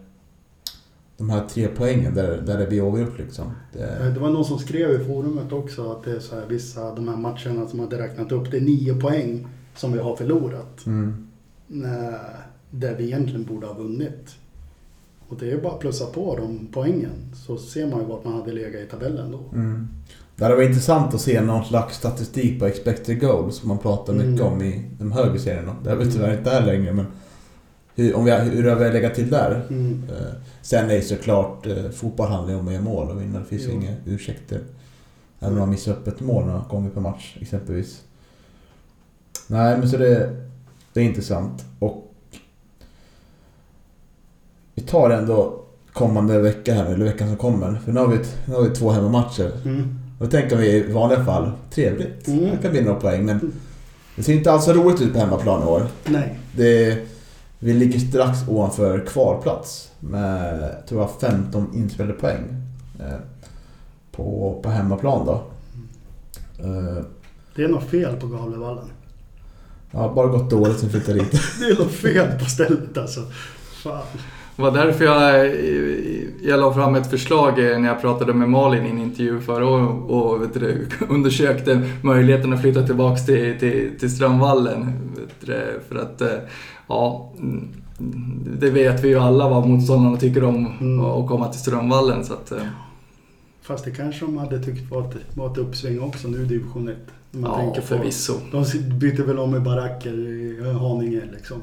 [1.18, 3.46] de här tre poängen där, där det blir avgjort liksom.
[3.46, 6.46] Eh, Det, Det var någon som skrev i forumet också att det är så här,
[6.48, 10.16] vissa de här matcherna som hade räknat upp, det är nio poäng som vi har
[10.16, 10.86] förlorat.
[10.86, 11.28] mm.
[11.84, 12.14] Eh,
[12.70, 14.34] Där vi egentligen borde ha vunnit.
[15.28, 18.34] Och det är bara att plussa på de poängen så ser man ju vart man
[18.34, 19.40] hade legat i tabellen då.
[19.58, 19.88] Mm.
[20.36, 24.12] Det hade varit intressant att se någon slags statistik på expected goals som man pratar
[24.12, 24.52] mycket Mm.
[24.52, 25.76] om i de högre serierna.
[25.84, 27.06] Det har vi tyvärr inte här längre men
[27.98, 29.66] hur, om vi, hur har vi legat till där?
[29.70, 30.02] Mm.
[30.10, 33.38] Eh, sen är ju såklart eh, fotboll handlar ju om att göra mål och vinna.
[33.38, 34.60] Det finns ju inga ursäkter.
[35.40, 38.02] Även om man missar upp ett mål några gånger per match exempelvis.
[39.46, 40.36] Nej men så det,
[40.92, 41.64] det är intressant.
[41.78, 42.14] Och
[44.74, 47.80] vi tar ändå kommande vecka här, eller veckan som kommer.
[47.84, 49.52] För nu har vi, nu har vi två hemmamatcher.
[49.64, 49.98] Mm.
[50.18, 52.28] Och då tänker vi i vanliga fall, trevligt.
[52.28, 52.48] Mm.
[52.48, 53.52] Man kan vinna några poäng men
[54.16, 55.86] det ser inte alls så roligt ut på hemmaplan i år.
[56.04, 56.38] Nej.
[56.56, 56.98] Det,
[57.58, 62.44] vi ligger strax ovanför kvalplats med, tror jag, 15 inspelade poäng.
[63.00, 63.16] Eh,
[64.12, 65.32] på, på hemmaplan då.
[66.64, 67.04] Eh,
[67.56, 68.84] Det är något fel på Gavlevallen.
[69.90, 71.32] ja, bara gått dåligt sen vi flyttade dit.
[71.60, 73.20] Det är något fel på stället alltså.
[73.82, 74.02] Fan.
[74.56, 75.46] Det var därför jag,
[76.42, 79.66] jag la fram ett förslag eh, när jag pratade med Malin i en intervju förra
[79.66, 84.92] året och vet du, undersökte möjligheten att flytta tillbaks till, till, till Strömvallen.
[85.16, 86.22] Vet du, för att,
[86.88, 87.68] ja, mm,
[88.60, 91.00] det vet vi ju alla vad motståndarna tycker om Mm.
[91.04, 92.24] att komma till Strömvallen.
[92.24, 92.62] Så att, eh,
[93.62, 96.88] Fast det kanske de hade tyckt var ett, var ett uppsving också nu i division
[96.88, 96.96] 1.
[97.34, 98.32] Om man ja, tänker på, förvisso.
[98.52, 98.64] de
[98.98, 101.56] byter väl om i baracker i Haninge liksom.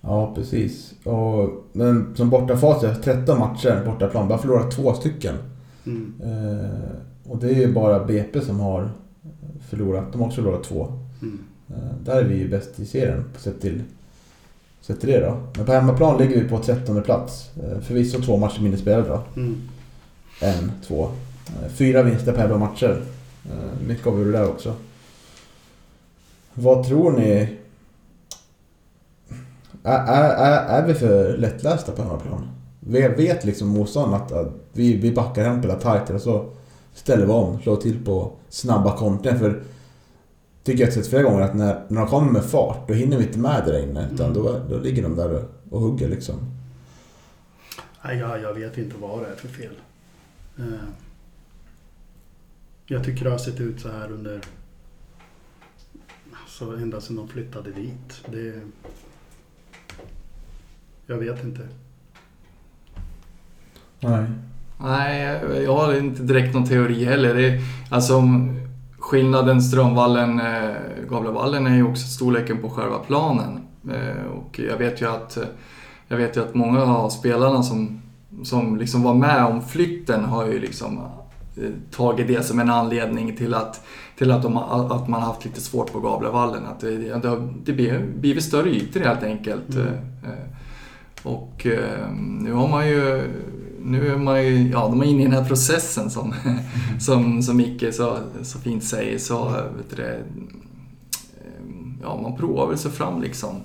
[0.00, 0.94] Ja, precis.
[1.04, 5.34] Och, men som bortafacit, 13 matcher bortaplan, bara förlorat två stycken.
[5.86, 6.14] Mm.
[6.22, 8.90] Eh, och det är ju bara BP som har
[9.68, 10.12] förlorat.
[10.12, 10.92] De har också förlorat två.
[11.70, 13.82] Eh, där är vi ju bäst i serien sett till,
[14.80, 15.36] sett till det då.
[15.56, 17.50] Men på hemmaplan ligger vi på 13 plats.
[17.56, 19.22] Eh, förvisso två matcher mindre spelade då.
[19.36, 19.68] Mm.
[20.40, 21.10] En, två.
[21.46, 23.02] Eh, fyra vinster per matcher.
[23.44, 24.74] Eh, mycket av det där också.
[26.54, 27.56] Vad tror ni?
[29.82, 32.48] Är, är, är, är vi för lättlästa på hemmaplan?
[32.80, 36.44] Vi vet liksom motståndaren att, att vi, vi backar hem på det tajt och så
[36.94, 39.38] ställer vi om, slår till på snabba kontringar.
[39.38, 39.62] För
[40.64, 43.18] tycker jag har sett flera gånger att när, när de kommer med fart, då hinner
[43.18, 44.08] vi inte med där inne.
[44.14, 46.34] Utan då, då ligger de där och, och hugger liksom.
[48.04, 49.74] Nej, jag, jag vet inte vad det är för fel.
[50.58, 50.64] Eh,
[52.86, 54.40] Jag tycker det har sett ut så här under...
[56.42, 58.22] Alltså ända sedan de flyttade dit.
[58.26, 58.60] Det...
[61.06, 61.68] Jag vet inte.
[64.00, 64.26] Nej.
[64.80, 65.22] Nej,
[65.64, 67.34] jag har inte direkt någon teori heller.
[67.34, 68.60] Det är, alltså, om
[69.10, 73.60] skillnaden Strömvallen, eh, är ju också storleken på själva planen.
[73.90, 75.38] Eh, och jag vet ju att,
[76.08, 78.02] jag vet ju att många av spelarna som,
[78.44, 80.98] som liksom var med om flytten har ju liksom
[81.56, 83.84] eh, tagit det som en anledning till att,
[84.18, 86.66] till att, de, att man har haft lite svårt på Gavlevallen.
[86.66, 89.74] Att det, det, har- det blir, blivit större ytor helt enkelt.
[89.74, 89.86] Mm.
[90.24, 90.46] Eh,
[91.22, 93.22] Och eh, nu har man ju,
[93.84, 96.34] nu är man ju, ja de är inne i den här processen som,
[97.00, 99.18] som, som Micke så, så fint säger.
[99.18, 100.20] Så, vet det, eh,
[102.02, 103.56] ja man provar väl sig fram liksom.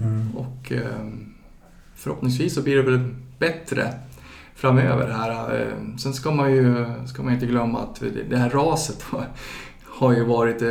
[0.00, 0.36] Mm.
[0.36, 1.06] Och eh,
[1.96, 3.94] förhoppningsvis så blir det väl bättre
[4.54, 5.60] framöver här.
[5.60, 9.02] Eh, Sen ska man ju ska man inte glömma att det- här raset
[9.84, 10.62] har, ju varit,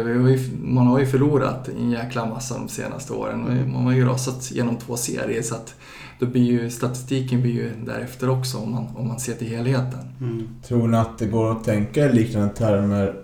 [0.63, 3.71] man har ju förlorat en jäkla massa de senaste åren.
[3.73, 5.75] Man har ju rasat genom två serier så att
[6.19, 9.99] då blir ju statistiken blir ju därefter också om man, om man ser till helheten.
[10.21, 10.47] Mm.
[10.67, 13.15] Tror ni att det går att tänka i liknande termer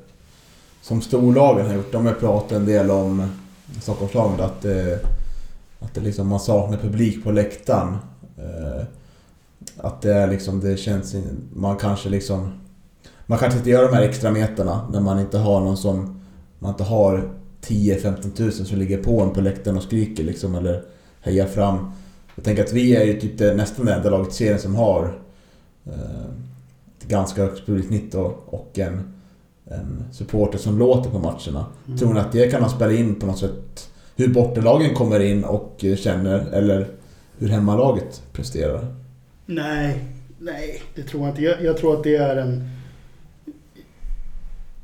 [0.82, 1.92] som storlagen har gjort?
[1.92, 3.28] De har pratat en del om
[3.82, 5.00] Stockholmslagen att, det,
[5.80, 7.98] att det liksom, man saknar publik på läktaren.
[8.38, 8.86] Eh,
[9.78, 11.16] Att det är liksom, det känns...
[11.54, 12.52] Man kanske liksom...
[13.26, 16.22] Man kanske inte gör de här extra meterna när man inte har någon som...
[16.60, 17.30] Man inte har
[17.62, 20.84] 10-15 tusen som ligger på en på läktaren och skriker liksom eller
[21.22, 21.92] hejar fram.
[22.36, 24.76] Jag tänker att vi är ju typ det, nästan det enda laget i serien som
[24.76, 25.14] har
[25.86, 26.26] eh,
[27.00, 29.14] ett ganska högt publiksnitt och, och en,
[29.66, 31.66] en supporter som låter på matcherna.
[31.88, 31.98] Mm.
[31.98, 35.44] Tror ni att det kan ha spelat in på något sätt hur bortalagen kommer in
[35.44, 36.88] och känner eller
[37.38, 38.96] hur hemmalaget presterar?
[39.46, 40.06] Nej,
[40.40, 41.42] nej, det tror jag inte.
[41.42, 42.70] Jag, jag tror att det är en...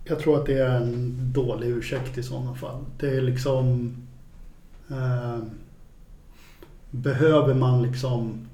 [0.06, 2.86] Jag tror att det är en dålig ursäkt i sådana fall.
[3.00, 3.96] Det är liksom...
[4.90, 5.40] Eh,
[6.91, 8.47] behöver man liksom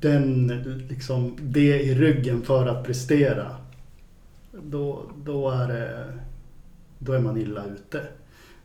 [0.00, 0.46] den,
[0.88, 3.46] liksom det i ryggen för att prestera.
[4.62, 6.04] Då, då är det...
[6.98, 8.00] Då är man illa ute.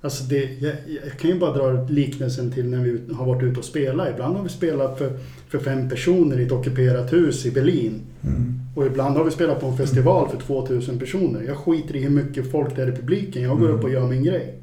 [0.02, 3.60] Alltså det, jag, jag kan ju bara dra liknelsen till när vi har varit ute
[3.60, 4.10] och spelat.
[4.10, 5.18] Ibland har vi spelat för,
[5.50, 8.02] för fem personer i ett ockuperat hus i Berlin.
[8.24, 8.60] Mm.
[8.76, 11.42] Och ibland har vi spelat på en festival för 2000 personer.
[11.42, 13.44] Jag skiter i hur mycket folk det är i publiken.
[13.44, 13.78] Jag går Mm.
[13.78, 14.54] upp och gör min grej.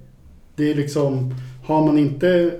[0.56, 2.52] Det är liksom, har man inte,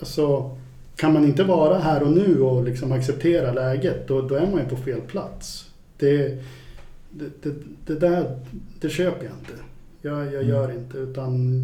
[0.00, 0.56] alltså,
[0.96, 4.60] kan man inte vara här och nu och liksom acceptera läget, då, då är man
[4.62, 5.70] ju på fel plats.
[5.98, 6.42] Det,
[7.10, 7.54] det, det,
[7.86, 8.40] det där,
[8.80, 9.62] det köper jag inte.
[10.02, 10.48] Jag, jag Mm.
[10.48, 11.62] gör inte, utan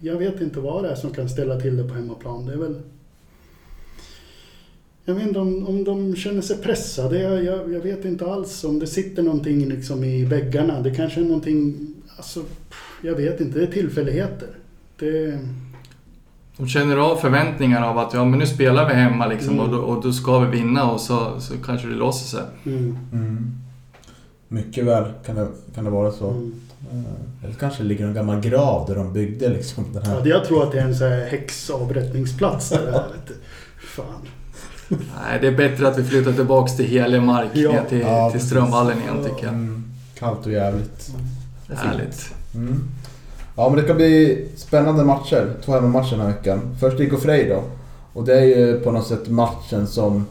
[0.00, 2.46] jag vet inte vad det är som kan ställa till det på hemmaplan.
[2.46, 2.80] Det är väl...
[5.04, 7.18] Jag vet inte om, om de känner sig pressade.
[7.18, 10.80] Jag, jag, jag vet inte alls om det sitter någonting liksom i väggarna.
[10.80, 11.94] Det kanske är någonting...
[12.16, 12.42] Alltså,
[13.02, 13.58] jag vet inte.
[13.58, 14.48] Det är tillfälligheter.
[14.98, 15.38] Det...
[16.62, 19.60] De känner av förväntningar av att ja, men nu spelar vi hemma liksom, Mm.
[19.64, 22.40] och, då, och då ska vi vinna och så, så kanske det låser sig.
[22.66, 23.52] Mm, Mm.
[24.48, 26.30] Mycket väl kan det, kan det vara så.
[26.30, 26.52] mm.
[26.92, 30.20] Eh, Eller kanske ligger en gammal grav där de byggde liksom den Ja, här...
[30.22, 32.68] det- jag tror att det är en sån här häxavrättningsplats.
[32.70, 33.04] Det där.
[33.96, 34.06] Fan.
[34.88, 37.72] Nej, det är bättre att vi flyttar tillbaks till helig mark, Ja.
[37.72, 38.40] ner till, Ja, till.
[38.40, 39.54] Strömvallen igen tycker jag.
[39.54, 39.84] Mm.
[40.18, 41.10] Kallt och jävligt.
[41.76, 42.34] Härligt.
[43.56, 45.50] Ja men det ska bli spännande matcher.
[45.64, 46.76] Två hemmamatcher den här veckan.
[46.80, 47.62] Först IK Frej då.
[48.12, 50.26] Och det är ju på något sätt matchen som...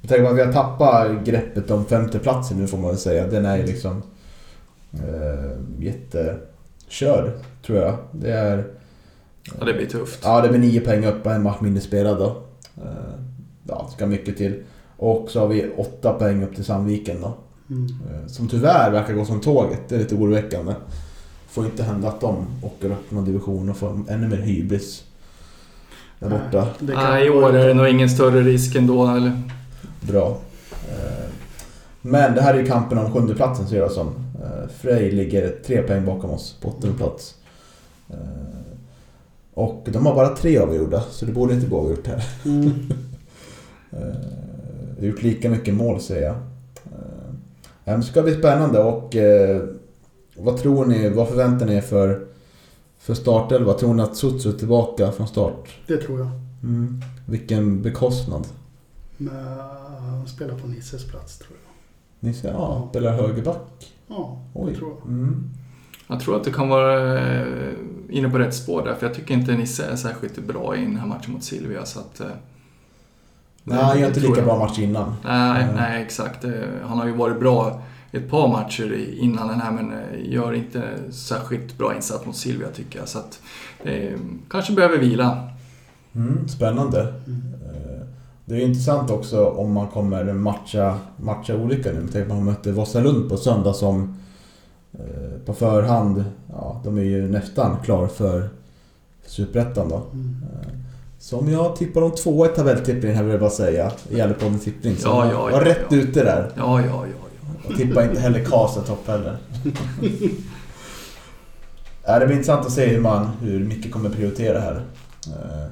[0.00, 3.26] Jag tänker på att vi har tappat greppet om femteplatsen nu får man väl säga.
[3.26, 4.02] Den är ju liksom...
[4.94, 7.30] Eh, jättekörd,
[7.66, 7.96] tror jag.
[8.12, 8.64] Det är...
[9.58, 10.20] Ja, det blir tufft.
[10.22, 12.26] Ja, det blir nio poäng upp och en match mindre spelad då.
[12.82, 13.14] Eh,
[13.68, 14.62] ja, det ska mycket till.
[14.96, 17.34] Och så har vi åtta poäng upp till Sandviken då.
[17.70, 17.86] Mm.
[17.86, 19.80] Eh, Som tyvärr verkar gå som tåget.
[19.88, 20.72] Det är lite oroväckande.
[21.56, 25.04] Får inte hända att de åker upp någon division och får ännu mer hybris.
[26.18, 26.68] Där borta.
[26.78, 29.06] Det kan Nej, i år är det nog ingen större risk ändå.
[29.06, 29.42] Eller?
[30.00, 30.38] Bra.
[30.70, 31.28] Eh,
[32.02, 34.06] Men det här är ju kampen om sjunde platsen ser jag som.
[34.42, 37.34] Eh, Frej ligger tre poäng bakom oss på åttonde plats.
[38.10, 38.16] Eh,
[39.54, 42.24] Och de har bara tre avgjorda, så det borde inte gå avgjort här.
[42.44, 42.70] Mm.
[45.06, 46.36] Gjort lika mycket mål säger jag.
[47.96, 49.16] Det ska bli spännande och
[50.38, 52.26] vad tror ni, vad förväntar ni er för,
[52.98, 53.72] för startelva?
[53.72, 55.74] Tror ni att Sutsu är tillbaka från start?
[55.86, 56.28] Det tror jag.
[56.62, 57.00] Mm.
[57.26, 58.46] Vilken bekostnad.
[59.16, 59.34] Men
[60.00, 62.28] han spelar på Nisses plats tror jag.
[62.28, 63.92] Nisse, ja, spelar högerback.
[64.08, 64.72] Ja, Oj.
[64.72, 65.08] det tror jag.
[65.08, 65.44] Mm.
[66.08, 67.46] Jag tror att du kan vara eh,
[68.10, 70.96] inne på rätt spår där, för jag tycker inte Nisse är särskilt bra i den
[70.96, 71.84] här matchen mot Silvia.
[71.84, 72.26] Så att, eh,
[73.64, 74.44] Nej, han gör inte lika jag.
[74.44, 75.14] bra match innan.
[75.24, 75.74] Nej, Mm.
[75.76, 76.44] nej, exakt.
[76.44, 76.50] Eh,
[76.88, 80.82] Han har ju varit bra ett par matcher innan den här, men eh, gör inte
[81.10, 83.08] särskilt bra insats mot Silvia tycker jag.
[83.08, 83.40] Så att,
[83.84, 84.18] eh,
[84.50, 85.48] kanske behöver vila.
[86.14, 87.00] Mm, spännande.
[87.26, 87.42] Mm.
[88.48, 92.08] Det är intressant också om man kommer matcha, matcha olika nu.
[92.12, 94.18] Tänk man möter Vasalund på söndag som
[94.92, 98.48] eh, på förhand, ja de är ju nästan klar för
[99.26, 100.02] Superettan då.
[100.12, 100.36] Mm.
[101.18, 103.92] Som jag tippar om två i tabelltippningen här vill jag bara säga.
[104.10, 104.96] I Gällepodden tippning.
[104.96, 105.96] Så Ja, jag ja, var ja, rätt ja.
[105.96, 106.50] ute där.
[106.56, 107.15] Ja, ja, ja.
[107.68, 109.36] Och tippar inte heller Karlstad topp heller.
[112.06, 114.84] Ja, det blir intressant att se hur, man, hur Micke kommer prioritera här.
[115.26, 115.66] Eh,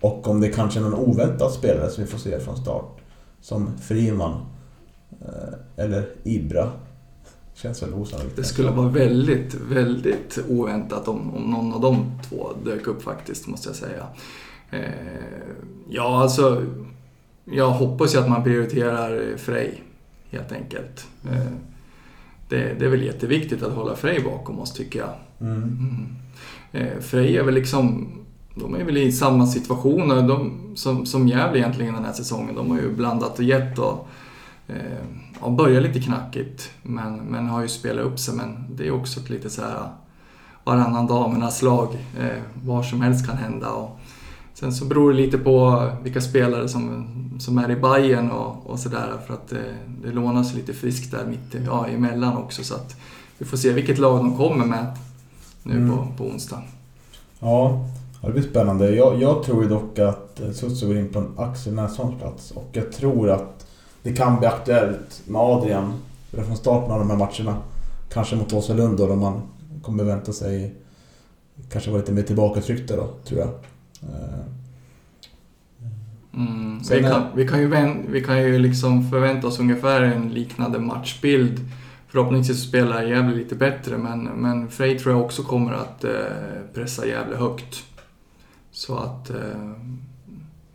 [0.00, 2.98] Och om det kanske är någon oväntad spelare som vi får se från start.
[3.40, 4.40] Som Friman.
[5.26, 6.70] eh, Eller Ibra.
[7.54, 8.36] Känns väl osannolikt.
[8.36, 13.46] Det skulle vara väldigt, väldigt oväntat om, om någon av de två dök upp faktiskt,
[13.46, 14.06] måste jag säga.
[14.70, 14.80] Eh,
[15.88, 16.62] ja, alltså...
[17.50, 19.82] Jag hoppas ju att man prioriterar Frej,
[20.30, 21.06] helt enkelt.
[21.24, 21.52] Eh,
[22.48, 25.12] det, det är väl jätteviktigt att hålla Frej bakom oss, tycker jag.
[25.40, 25.62] Mm.
[25.62, 26.06] Mm.
[26.72, 28.08] Eh, Frej är väl liksom...
[28.54, 32.54] De är väl i samma situation de, som, som Gävle egentligen den här säsongen.
[32.54, 34.08] De har ju blandat och gett och
[34.68, 35.04] eh,
[35.40, 38.34] ja, börjar lite knackigt men, men har ju spelat upp sig.
[38.34, 39.88] Men det är också lite så här
[40.64, 41.88] varannan damernas lag.
[42.18, 43.70] Eh, var som helst kan hända.
[43.70, 43.95] Och
[44.58, 47.06] sen så beror det lite på vilka spelare som,
[47.38, 49.12] som är i Bayern och, och sådär.
[49.26, 49.64] För att det,
[50.02, 52.64] det lånas lite friskt där mitt ja, emellan också.
[52.64, 52.96] Så att
[53.38, 54.86] vi får se vilket lag de kommer med
[55.62, 55.90] nu Mm.
[55.96, 56.62] på, på onsdag.
[57.40, 57.84] Ja,
[58.22, 58.90] det blir spännande.
[58.90, 62.50] Jag, jag tror ju dock att eh, Sutsu går in på en Axel Nässons plats.
[62.50, 63.66] Och jag tror att
[64.02, 65.92] det kan bli aktuellt med Adrian
[66.30, 67.56] redan från starten av de här matcherna.
[68.12, 69.42] Kanske mot Åsalund då, då man
[69.82, 70.74] kommer vänta sig
[71.72, 73.48] kanske vara lite mer tillbakatryckta då, tror jag.
[76.36, 76.80] Mm.
[76.90, 80.78] Vi, kan, vi, kan ju vän, vi kan ju liksom förvänta oss ungefär en liknande
[80.78, 81.60] matchbild.
[82.08, 86.10] Förhoppningsvis spelar Gävle lite bättre men, men Frej tror jag också kommer att eh,
[86.74, 87.84] pressa Gävle högt.
[88.70, 89.72] Så att eh,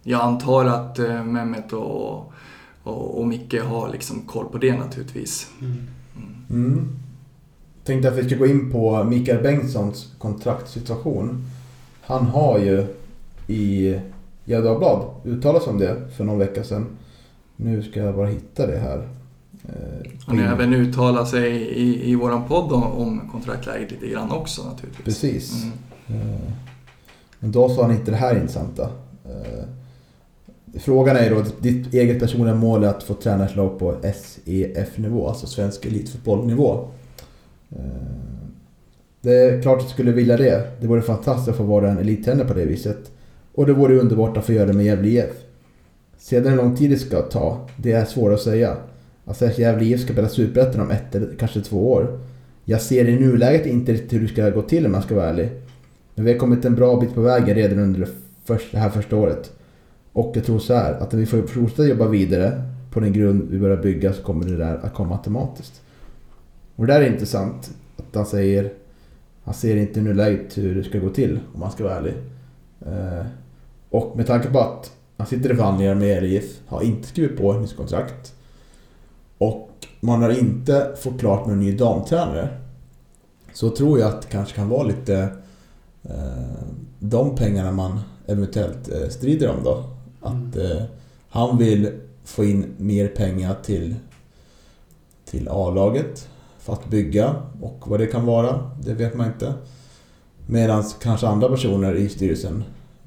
[0.04, 2.34] jag antar att eh, Mehmet och,
[2.84, 5.48] och, och Micke har liksom koll på det naturligtvis.
[5.62, 5.88] Mm.
[6.16, 6.46] Mm.
[6.50, 6.88] Mm.
[7.84, 11.46] Tänkte att vi ska gå in på Mikael Bengtssons kontraktssituation.
[12.02, 12.88] Han har ju
[13.48, 14.00] i
[14.46, 16.86] Gefle Dagblad uttalat sig om det för någon vecka sedan.
[17.56, 19.08] Nu ska jag bara hitta det här.
[19.70, 24.32] Eh, Han har även uttalat sig i, i våran podd om, om kontraktläget lite grann
[24.32, 25.06] också naturligtvis.
[25.06, 25.64] Precis.
[26.08, 26.22] Mm.
[26.22, 26.40] Eh,
[27.40, 28.90] Men då sa han inte det här intressanta.
[29.26, 29.64] Eh,
[30.80, 33.96] Frågan är ju då, ditt eget personliga mål är att få träna ett lag på
[34.14, 36.88] SEF-nivå, alltså svensk elitfotbollnivå.
[37.70, 37.78] Eh,
[39.22, 40.72] Det är klart att jag skulle vilja det.
[40.82, 43.12] Det vore fantastiskt att få vara en elittränare på det viset.
[43.54, 45.32] Och det vore underbart att få göra det med Gävle IF.
[46.18, 48.78] Sedan hur lång tid det ska ta, det är svårt att säga.
[49.26, 52.20] Alltså att Gävle IF ska spela Superettan om ett eller kanske två år.
[52.66, 55.30] Jag ser i nuläget inte riktigt hur det ska gå till om jag ska vara
[55.30, 55.50] ärlig.
[56.16, 59.16] Men vi har kommit en bra bit på vägen redan under det, det här första
[59.16, 59.52] året.
[60.14, 62.62] Och jag tror så här, att om vi får fortsätta jobba vidare
[62.92, 65.82] på den grund vi börjar bygga så kommer det där att komma automatiskt.
[66.76, 67.72] Och det där är intressant.
[67.98, 68.74] Att han säger,
[69.44, 72.14] han ser inte i nuläget hur det ska gå till om man ska vara ärlig.
[72.86, 73.26] Eh,
[73.92, 77.54] och med tanke på att han sitter i förhandlingar med LIF, har inte skrivit på
[77.54, 78.34] ett nytt kontrakt.
[79.38, 82.50] Och man har inte fått klart med en ny damtränare.
[83.54, 85.30] Så tror jag att det kanske kan vara lite
[86.04, 86.66] eh,
[87.00, 89.84] de pengarna man eventuellt eh, strider om då.
[90.22, 90.84] Att eh,
[91.30, 91.92] han vill
[92.24, 93.96] få in mer pengar till,
[95.26, 99.54] till A-laget för att bygga och vad det kan vara, det vet man inte.
[100.48, 102.64] Medan kanske andra personer i styrelsen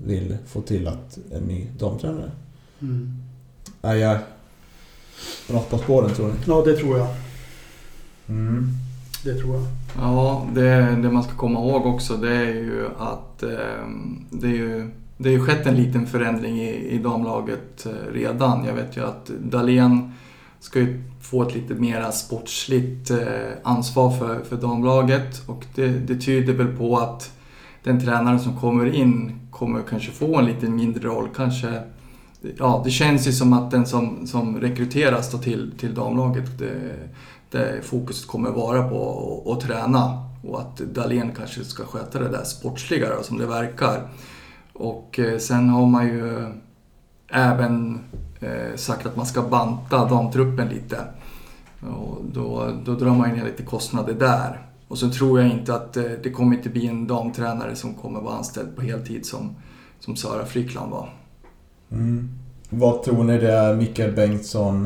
[0.07, 2.31] vill få till att en ny damtränare.
[2.83, 3.17] Mm.
[3.83, 4.19] Är jag
[5.51, 6.35] något på spåren tror ni?
[6.47, 7.09] Ja, det tror jag.
[8.29, 8.69] Mm.
[9.25, 9.65] Det tror jag.
[9.99, 13.49] Ja, det, det man ska komma ihåg också det är ju att eh,
[14.31, 18.65] det, är ju, det har ju skett en liten förändring i, i damlaget eh, redan.
[18.65, 20.13] Jag vet ju att Dahlén
[20.61, 23.19] ska ju få ett lite mera sportsligt eh,
[23.63, 27.34] ansvar för, för damlaget och det, det tyder väl på att
[27.85, 31.29] den tränaren som kommer in kommer kanske få en lite mindre roll.
[31.37, 31.83] Kanske,
[32.59, 36.95] ja, det känns ju som att den som, som rekryteras då till, till damlaget det,
[37.51, 42.45] det fokuset kommer vara på att, träna och att Dahlén kanske ska sköta det där
[42.45, 44.09] sportsliga då, som det verkar.
[44.73, 46.53] Och eh, sen har man ju
[47.29, 48.01] även
[48.41, 50.99] eh, sagt att man ska banta damtruppen lite.
[51.81, 54.67] Och då, då drar man ju ner lite kostnader där.
[54.95, 58.21] Och så tror jag inte att eh, det kommer inte bli en damtränare som kommer
[58.21, 59.57] vara anställd på heltid som,
[60.01, 61.15] som Sara Frykland var.
[61.93, 62.31] Mm.
[62.69, 64.85] Vad tror ni det är Mikael Bengtsson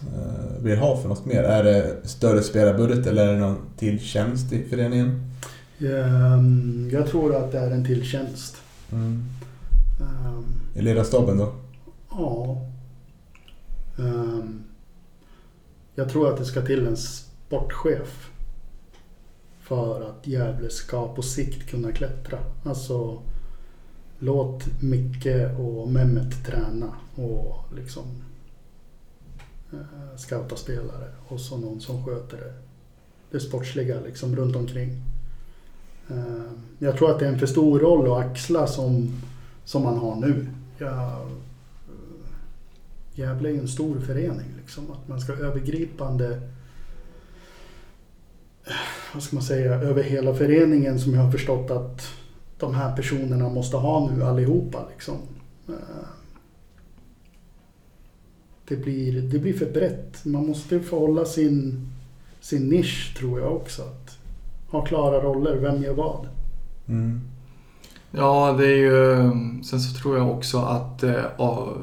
[0.00, 1.42] eh, vill ha för något mer?
[1.42, 5.32] Är det större spelarbudget eller är det någon till tjänst i föreningen?
[5.80, 8.56] Ehm, Jag tror att det är en till tjänst.
[8.92, 9.22] Mm.
[10.00, 10.44] Ehm,
[10.74, 11.52] I ledarstaben då?
[12.10, 12.66] Ja.
[13.98, 14.62] Ehm,
[15.94, 18.30] Jag tror att det ska till en sportchef.
[19.68, 22.38] För att Gävle ska på sikt kunna klättra.
[22.64, 23.22] Alltså
[24.18, 25.26] låt Micke
[25.58, 28.02] och Mehmet träna och liksom
[29.72, 31.08] eh, scouta spelare.
[31.28, 32.52] Och så någon som sköter det,
[33.30, 35.02] det sportsliga liksom runt omkring.
[36.10, 39.22] Eh, Jag tror att det är en för stor roll att axla som,
[39.64, 40.46] som man har nu.
[40.78, 41.18] Jag, eh,
[43.14, 44.46] Gävle är ju en stor förening.
[44.60, 46.40] Liksom, att man ska övergripande,
[49.14, 52.08] vad ska man säga, över hela föreningen som jag har förstått att
[52.58, 54.78] de här personerna måste ha nu allihopa.
[54.90, 55.16] Liksom.
[55.68, 55.74] Eh,
[58.68, 60.24] Det blir, det blir för brett.
[60.24, 61.88] Man måste få hålla sin,
[62.40, 63.82] sin nisch tror jag också.
[63.82, 64.18] Att
[64.70, 66.28] ha klara roller, vem gör vad?
[66.88, 67.20] Mm.
[68.10, 69.30] Ja, det är ju...
[69.62, 71.24] Sen så tror jag också att eh,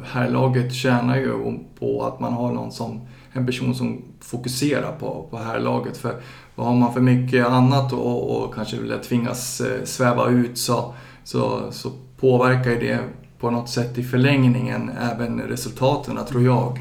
[0.04, 3.02] herrlaget tjänar ju på att man har någon som...
[3.36, 5.98] En person som fokuserar på, på herrlaget.
[5.98, 6.16] För
[6.56, 11.72] har man för mycket annat och, och kanske vill tvingas eh, sväva ut så, så,
[11.72, 13.00] så påverkar ju det
[13.40, 16.80] på något sätt i förlängningen även resultaten, tror jag.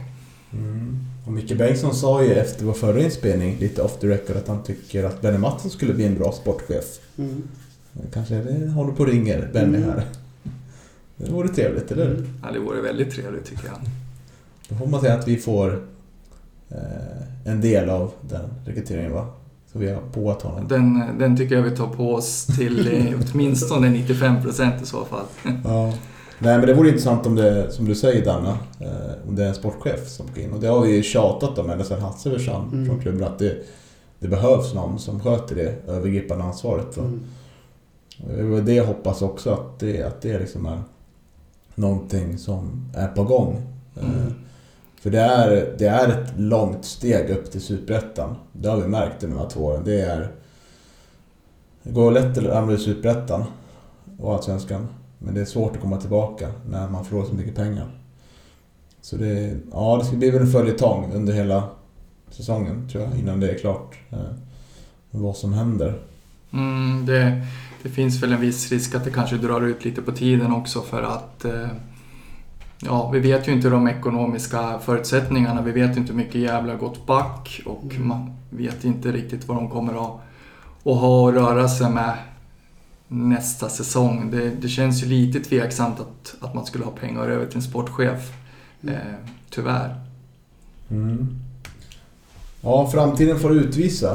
[0.53, 0.99] Mm.
[1.27, 4.63] Och Micke Bengtsson sa ju efter vår förra inspelning, lite off the record, att han
[4.63, 6.85] tycker att Benny Mattsson skulle bli en bra sportchef.
[7.19, 7.43] Mm.
[8.13, 9.91] Kanske det håller på och ringer Benny Mm.
[9.91, 10.05] här.
[11.17, 12.27] Det vore trevligt, eller hur?
[12.43, 13.77] Ja, det vore väldigt trevligt tycker jag.
[14.69, 15.79] Då får man säga att vi får eh,
[17.45, 19.27] en del av den rekryteringen va?
[19.73, 20.69] Så vi har påat honom.
[20.69, 25.25] Den, den tycker jag vi tar på oss till eh, åtminstone 95% i så fall.
[25.65, 25.93] Ja.
[26.39, 29.49] Nej men det vore intressant om det, som du säger Danna, eh, om det är
[29.49, 30.53] en sportchef som går in.
[30.53, 32.87] Och det har vi ju tjatat om ända sedan Hasse försvann Mm.
[32.87, 33.25] från klubben.
[33.25, 33.57] Att det,
[34.19, 36.97] det behövs någon som sköter det övergripande ansvaret.
[36.97, 37.05] Va?
[37.05, 38.65] Mm.
[38.65, 40.83] Det jag hoppas också att det, att det liksom är
[41.75, 43.63] någonting som är på gång.
[43.97, 44.35] Eh, Mm.
[45.05, 48.37] För det är, det är ett långt steg upp till Superettan.
[48.53, 49.83] Det har vi märkt under de här två åren.
[49.85, 50.29] Det är...
[51.83, 53.45] Det går lätt att ramla i Superettan
[54.19, 54.89] och Allsvenskan.
[55.19, 57.87] Men det är svårt att komma tillbaka när man förlorar så mycket pengar.
[59.01, 61.69] Så det, ja, det ska bli väl en följetong under hela
[62.31, 63.99] säsongen tror jag, innan det är klart.
[64.11, 64.19] Eh,
[65.11, 65.99] vad som händer.
[66.53, 67.47] Mm, det,
[67.83, 70.83] det finns väl en viss risk att det kanske drar ut lite på tiden också
[70.83, 71.69] för att eh,
[72.85, 75.63] Ja, vi vet ju inte de ekonomiska förutsättningarna.
[75.63, 78.09] Vi vet inte hur mycket Gävle har gått back och Mm.
[78.09, 80.21] man vet inte riktigt vad de kommer att,
[80.85, 82.15] att ha att röra sig med
[83.09, 84.31] nästa säsong.
[84.31, 87.63] Det, det känns ju lite tveksamt att, att man skulle ha pengar över till en
[87.63, 88.33] sportchef.
[88.83, 88.95] Mm.
[88.95, 89.01] Eh,
[89.51, 90.01] tyvärr.
[90.91, 91.29] Mm.
[92.61, 94.13] Ja, framtiden får utvisa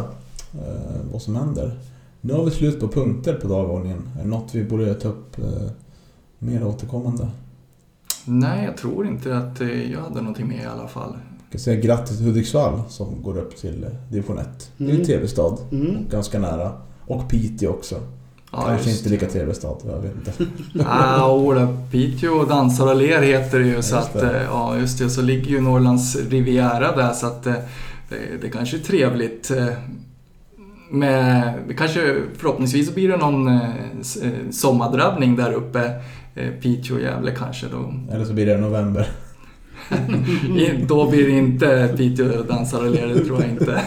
[0.53, 1.71] eh, vad som händer.
[2.21, 4.09] Nu har vi slut på punkter på dagordningen.
[4.19, 5.71] Är det något vi borde ta upp eh,
[6.39, 7.27] mer återkommande?
[8.29, 11.11] Nej, jag tror inte att eh, jag hade någonting med i alla fall.
[11.43, 14.71] Jag kan säga grattis till Hudiksvall som går upp till eh, division 1.
[14.77, 15.05] Det är ju en Mm.
[15.07, 15.57] trevlig stad.
[15.71, 15.95] Mm.
[16.11, 16.71] Ganska nära.
[17.07, 17.95] Och Piteå också.
[18.51, 20.31] Ja, Kanske just inte lika trevlig stad, jag vet inte.
[20.73, 23.71] Ja, Ola, Piteå dansar och ler heter det ju.
[23.73, 24.37] Så Just att, det.
[24.39, 25.09] eh, ja, just det.
[25.09, 27.63] Så ligger ju Norrlands Riviera där så att det,
[28.41, 29.51] det kanske är trevligt.
[30.91, 33.59] Med, det kanske, förhoppningsvis så blir det någon
[34.51, 35.91] sommardrabbning där uppe.
[36.39, 37.67] Eh, Piteå och Gävle kanske.
[37.67, 39.07] Då, Eller så blir det november.
[40.87, 43.81] Då blir det inte Piteå dansar och ler, det tror jag inte.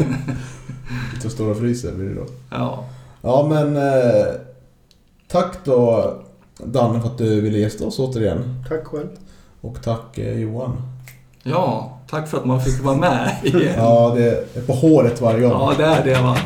[1.15, 2.27] Lite står och fryser blir det då.
[2.51, 2.85] Ja,
[3.23, 3.77] Ja men...
[3.77, 4.27] Eh,
[5.29, 6.15] tack då
[6.65, 8.65] Danne för att du ville gästa oss återigen.
[8.69, 9.09] Tack själv.
[9.61, 10.83] Och tack eh, Johan.
[11.43, 13.31] ja tack för att man fick vara med.
[13.43, 13.75] igen.
[13.77, 15.51] Ja, det är på håret varje gång.
[15.51, 16.37] Ja, det är det va.